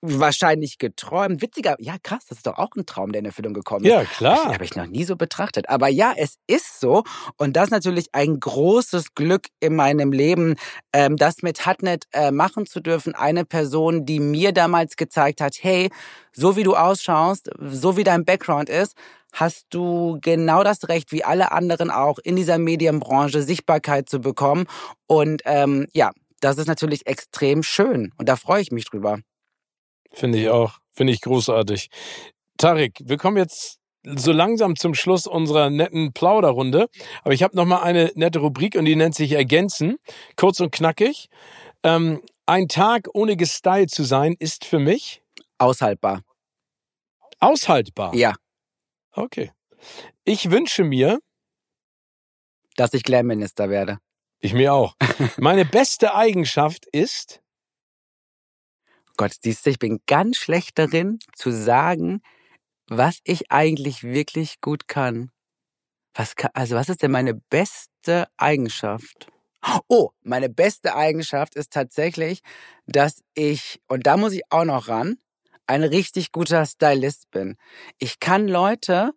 [0.00, 1.42] wahrscheinlich geträumt.
[1.42, 3.90] Witziger, ja krass, das ist doch auch ein Traum, der in Erfüllung gekommen ist.
[3.90, 4.52] Ja, klar.
[4.52, 5.68] Habe ich noch nie so betrachtet.
[5.68, 7.04] Aber ja, es ist so.
[7.36, 10.54] Und das ist natürlich ein großes Glück in meinem Leben,
[10.92, 13.14] ähm, das mit Hatnet äh, machen zu dürfen.
[13.14, 15.90] Eine Person, die mir damals gezeigt hat, hey,
[16.32, 18.96] so wie du ausschaust, so wie dein Background ist,
[19.32, 24.66] hast du genau das Recht, wie alle anderen auch, in dieser Medienbranche Sichtbarkeit zu bekommen.
[25.06, 29.18] Und ähm, ja, das ist natürlich extrem schön und da freue ich mich drüber.
[30.10, 30.78] Finde ich auch.
[30.92, 31.90] Finde ich großartig.
[32.56, 36.88] Tarek, wir kommen jetzt so langsam zum Schluss unserer netten Plauderrunde.
[37.22, 39.96] Aber ich habe noch mal eine nette Rubrik und die nennt sich Ergänzen.
[40.36, 41.28] Kurz und knackig.
[41.82, 45.22] Ähm, ein Tag ohne gestylt zu sein ist für mich
[45.58, 46.22] aushaltbar.
[47.40, 48.14] Aushaltbar?
[48.14, 48.34] Ja.
[49.12, 49.52] Okay.
[50.24, 51.20] Ich wünsche mir,
[52.76, 53.98] dass ich Glam-Minister werde.
[54.40, 54.94] Ich mir auch.
[55.36, 57.40] Meine beste Eigenschaft ist.
[59.18, 62.22] Gott, siehst du, ich bin ganz schlecht darin zu sagen,
[62.88, 65.30] was ich eigentlich wirklich gut kann.
[66.14, 69.28] Was kann, also was ist denn meine beste Eigenschaft?
[69.88, 72.42] Oh, meine beste Eigenschaft ist tatsächlich,
[72.86, 75.18] dass ich, und da muss ich auch noch ran,
[75.66, 77.56] ein richtig guter Stylist bin.
[77.98, 79.12] Ich kann Leute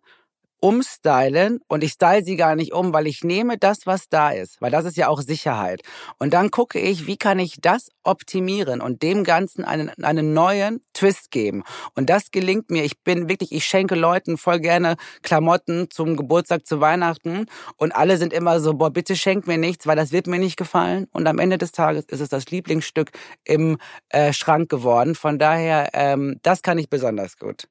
[0.62, 4.62] umstylen und ich style sie gar nicht um, weil ich nehme das, was da ist,
[4.62, 5.82] weil das ist ja auch Sicherheit.
[6.18, 10.80] Und dann gucke ich, wie kann ich das optimieren und dem Ganzen einen, einen neuen
[10.94, 11.64] Twist geben.
[11.96, 12.84] Und das gelingt mir.
[12.84, 17.46] Ich bin wirklich, ich schenke Leuten voll gerne Klamotten zum Geburtstag, zu Weihnachten
[17.76, 20.56] und alle sind immer so, boah, bitte schenk mir nichts, weil das wird mir nicht
[20.56, 21.08] gefallen.
[21.12, 23.10] Und am Ende des Tages ist es das Lieblingsstück
[23.44, 23.78] im
[24.10, 25.16] äh, Schrank geworden.
[25.16, 27.66] Von daher, ähm, das kann ich besonders gut.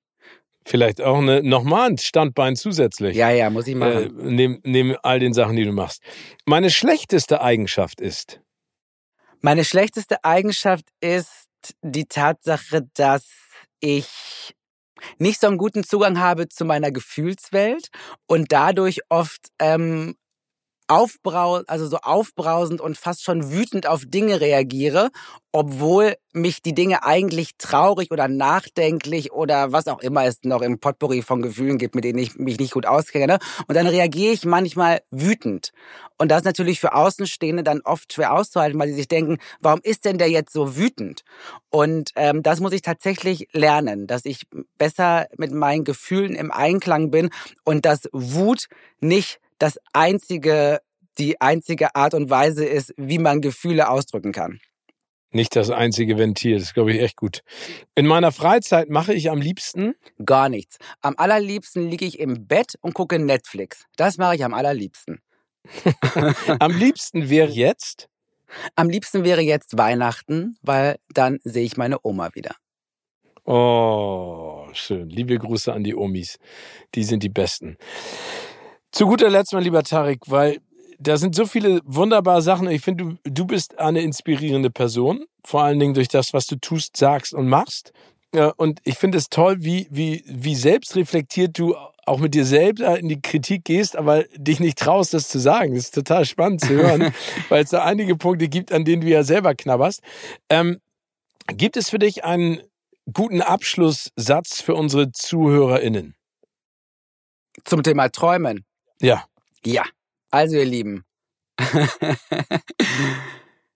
[0.65, 3.15] Vielleicht auch eine, nochmal ein Standbein zusätzlich.
[3.15, 4.19] Ja, ja, muss ich machen.
[4.19, 6.01] Äh, neben, neben all den Sachen, die du machst.
[6.45, 8.41] Meine schlechteste Eigenschaft ist?
[9.39, 11.47] Meine schlechteste Eigenschaft ist
[11.81, 13.27] die Tatsache, dass
[13.79, 14.53] ich
[15.17, 17.89] nicht so einen guten Zugang habe zu meiner Gefühlswelt
[18.27, 20.15] und dadurch oft ähm,
[20.87, 25.09] aufbrau also so aufbrausend und fast schon wütend auf Dinge reagiere,
[25.51, 30.79] obwohl mich die Dinge eigentlich traurig oder nachdenklich oder was auch immer es noch im
[30.79, 33.39] Potpourri von Gefühlen gibt, mit denen ich mich nicht gut auskenne.
[33.67, 35.71] Und dann reagiere ich manchmal wütend.
[36.17, 39.79] Und das ist natürlich für Außenstehende dann oft schwer auszuhalten, weil sie sich denken, warum
[39.83, 41.23] ist denn der jetzt so wütend?
[41.69, 44.43] Und ähm, das muss ich tatsächlich lernen, dass ich
[44.77, 47.29] besser mit meinen Gefühlen im Einklang bin
[47.65, 48.67] und dass Wut
[48.99, 50.79] nicht das einzige,
[51.17, 54.59] die einzige Art und Weise ist, wie man Gefühle ausdrücken kann.
[55.33, 57.41] Nicht das einzige Ventil, das glaube ich echt gut.
[57.95, 59.93] In meiner Freizeit mache ich am liebsten?
[60.25, 60.77] Gar nichts.
[61.01, 63.85] Am allerliebsten liege ich im Bett und gucke Netflix.
[63.95, 65.21] Das mache ich am allerliebsten.
[66.59, 68.09] am liebsten wäre jetzt?
[68.75, 72.55] Am liebsten wäre jetzt Weihnachten, weil dann sehe ich meine Oma wieder.
[73.45, 75.09] Oh, schön.
[75.09, 76.37] Liebe Grüße an die Omis.
[76.93, 77.77] Die sind die Besten.
[78.91, 80.59] Zu guter Letzt, mein lieber Tarek, weil
[80.99, 82.69] da sind so viele wunderbare Sachen.
[82.69, 86.57] Ich finde, du, du bist eine inspirierende Person, vor allen Dingen durch das, was du
[86.57, 87.93] tust, sagst und machst.
[88.57, 91.75] Und ich finde es toll, wie, wie, wie selbstreflektiert du
[92.05, 95.75] auch mit dir selbst in die Kritik gehst, aber dich nicht traust, das zu sagen.
[95.75, 97.13] Das ist total spannend zu hören,
[97.49, 100.01] weil es da einige Punkte gibt, an denen du ja selber knabberst.
[100.49, 100.79] Ähm,
[101.47, 102.61] gibt es für dich einen
[103.11, 106.15] guten Abschlusssatz für unsere ZuhörerInnen?
[107.65, 108.65] Zum Thema Träumen.
[109.01, 109.25] Ja.
[109.65, 109.83] Ja.
[110.29, 111.05] Also, ihr Lieben.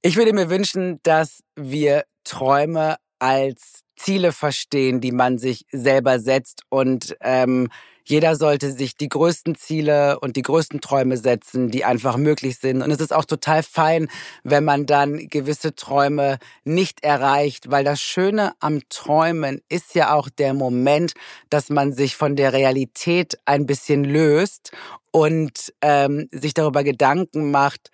[0.02, 6.64] ich würde mir wünschen, dass wir Träume als Ziele verstehen, die man sich selber setzt
[6.70, 7.70] und ähm,
[8.06, 12.82] jeder sollte sich die größten Ziele und die größten Träume setzen, die einfach möglich sind.
[12.82, 14.08] Und es ist auch total fein,
[14.44, 20.30] wenn man dann gewisse Träume nicht erreicht, weil das Schöne am Träumen ist ja auch
[20.30, 21.14] der Moment,
[21.50, 24.72] dass man sich von der Realität ein bisschen löst
[25.12, 27.90] und ähm, sich darüber Gedanken macht,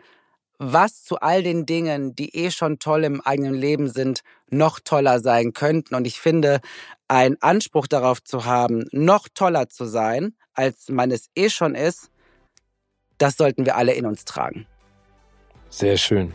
[0.64, 5.20] was zu all den Dingen, die eh schon toll im eigenen Leben sind, noch toller
[5.20, 5.96] sein könnten.
[5.96, 6.62] Und ich finde,
[7.08, 12.12] ein Anspruch darauf zu haben, noch toller zu sein, als man es eh schon ist,
[13.18, 14.68] das sollten wir alle in uns tragen.
[15.70, 16.34] Sehr schön.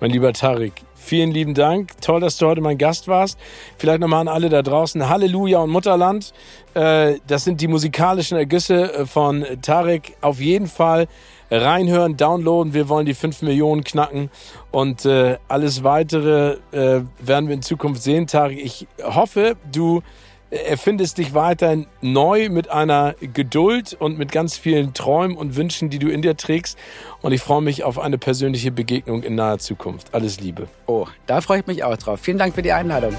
[0.00, 2.00] Mein lieber Tarek, vielen lieben Dank.
[2.02, 3.38] Toll, dass du heute mein Gast warst.
[3.78, 5.08] Vielleicht nochmal an alle da draußen.
[5.08, 6.34] Halleluja und Mutterland.
[6.74, 10.16] Äh, das sind die musikalischen Ergüsse äh, von Tarek.
[10.20, 11.08] Auf jeden Fall
[11.50, 12.74] reinhören, downloaden.
[12.74, 14.30] Wir wollen die 5 Millionen knacken
[14.70, 18.58] und äh, alles weitere äh, werden wir in Zukunft sehen, Tarek.
[18.62, 20.02] Ich hoffe, du
[20.50, 25.98] erfindest dich weiterhin neu mit einer Geduld und mit ganz vielen Träumen und Wünschen, die
[25.98, 26.78] du in dir trägst.
[27.20, 30.14] Und ich freue mich auf eine persönliche Begegnung in naher Zukunft.
[30.14, 30.68] Alles Liebe.
[30.86, 32.20] Oh, da freue ich mich auch drauf.
[32.20, 33.14] Vielen Dank für die Einladung.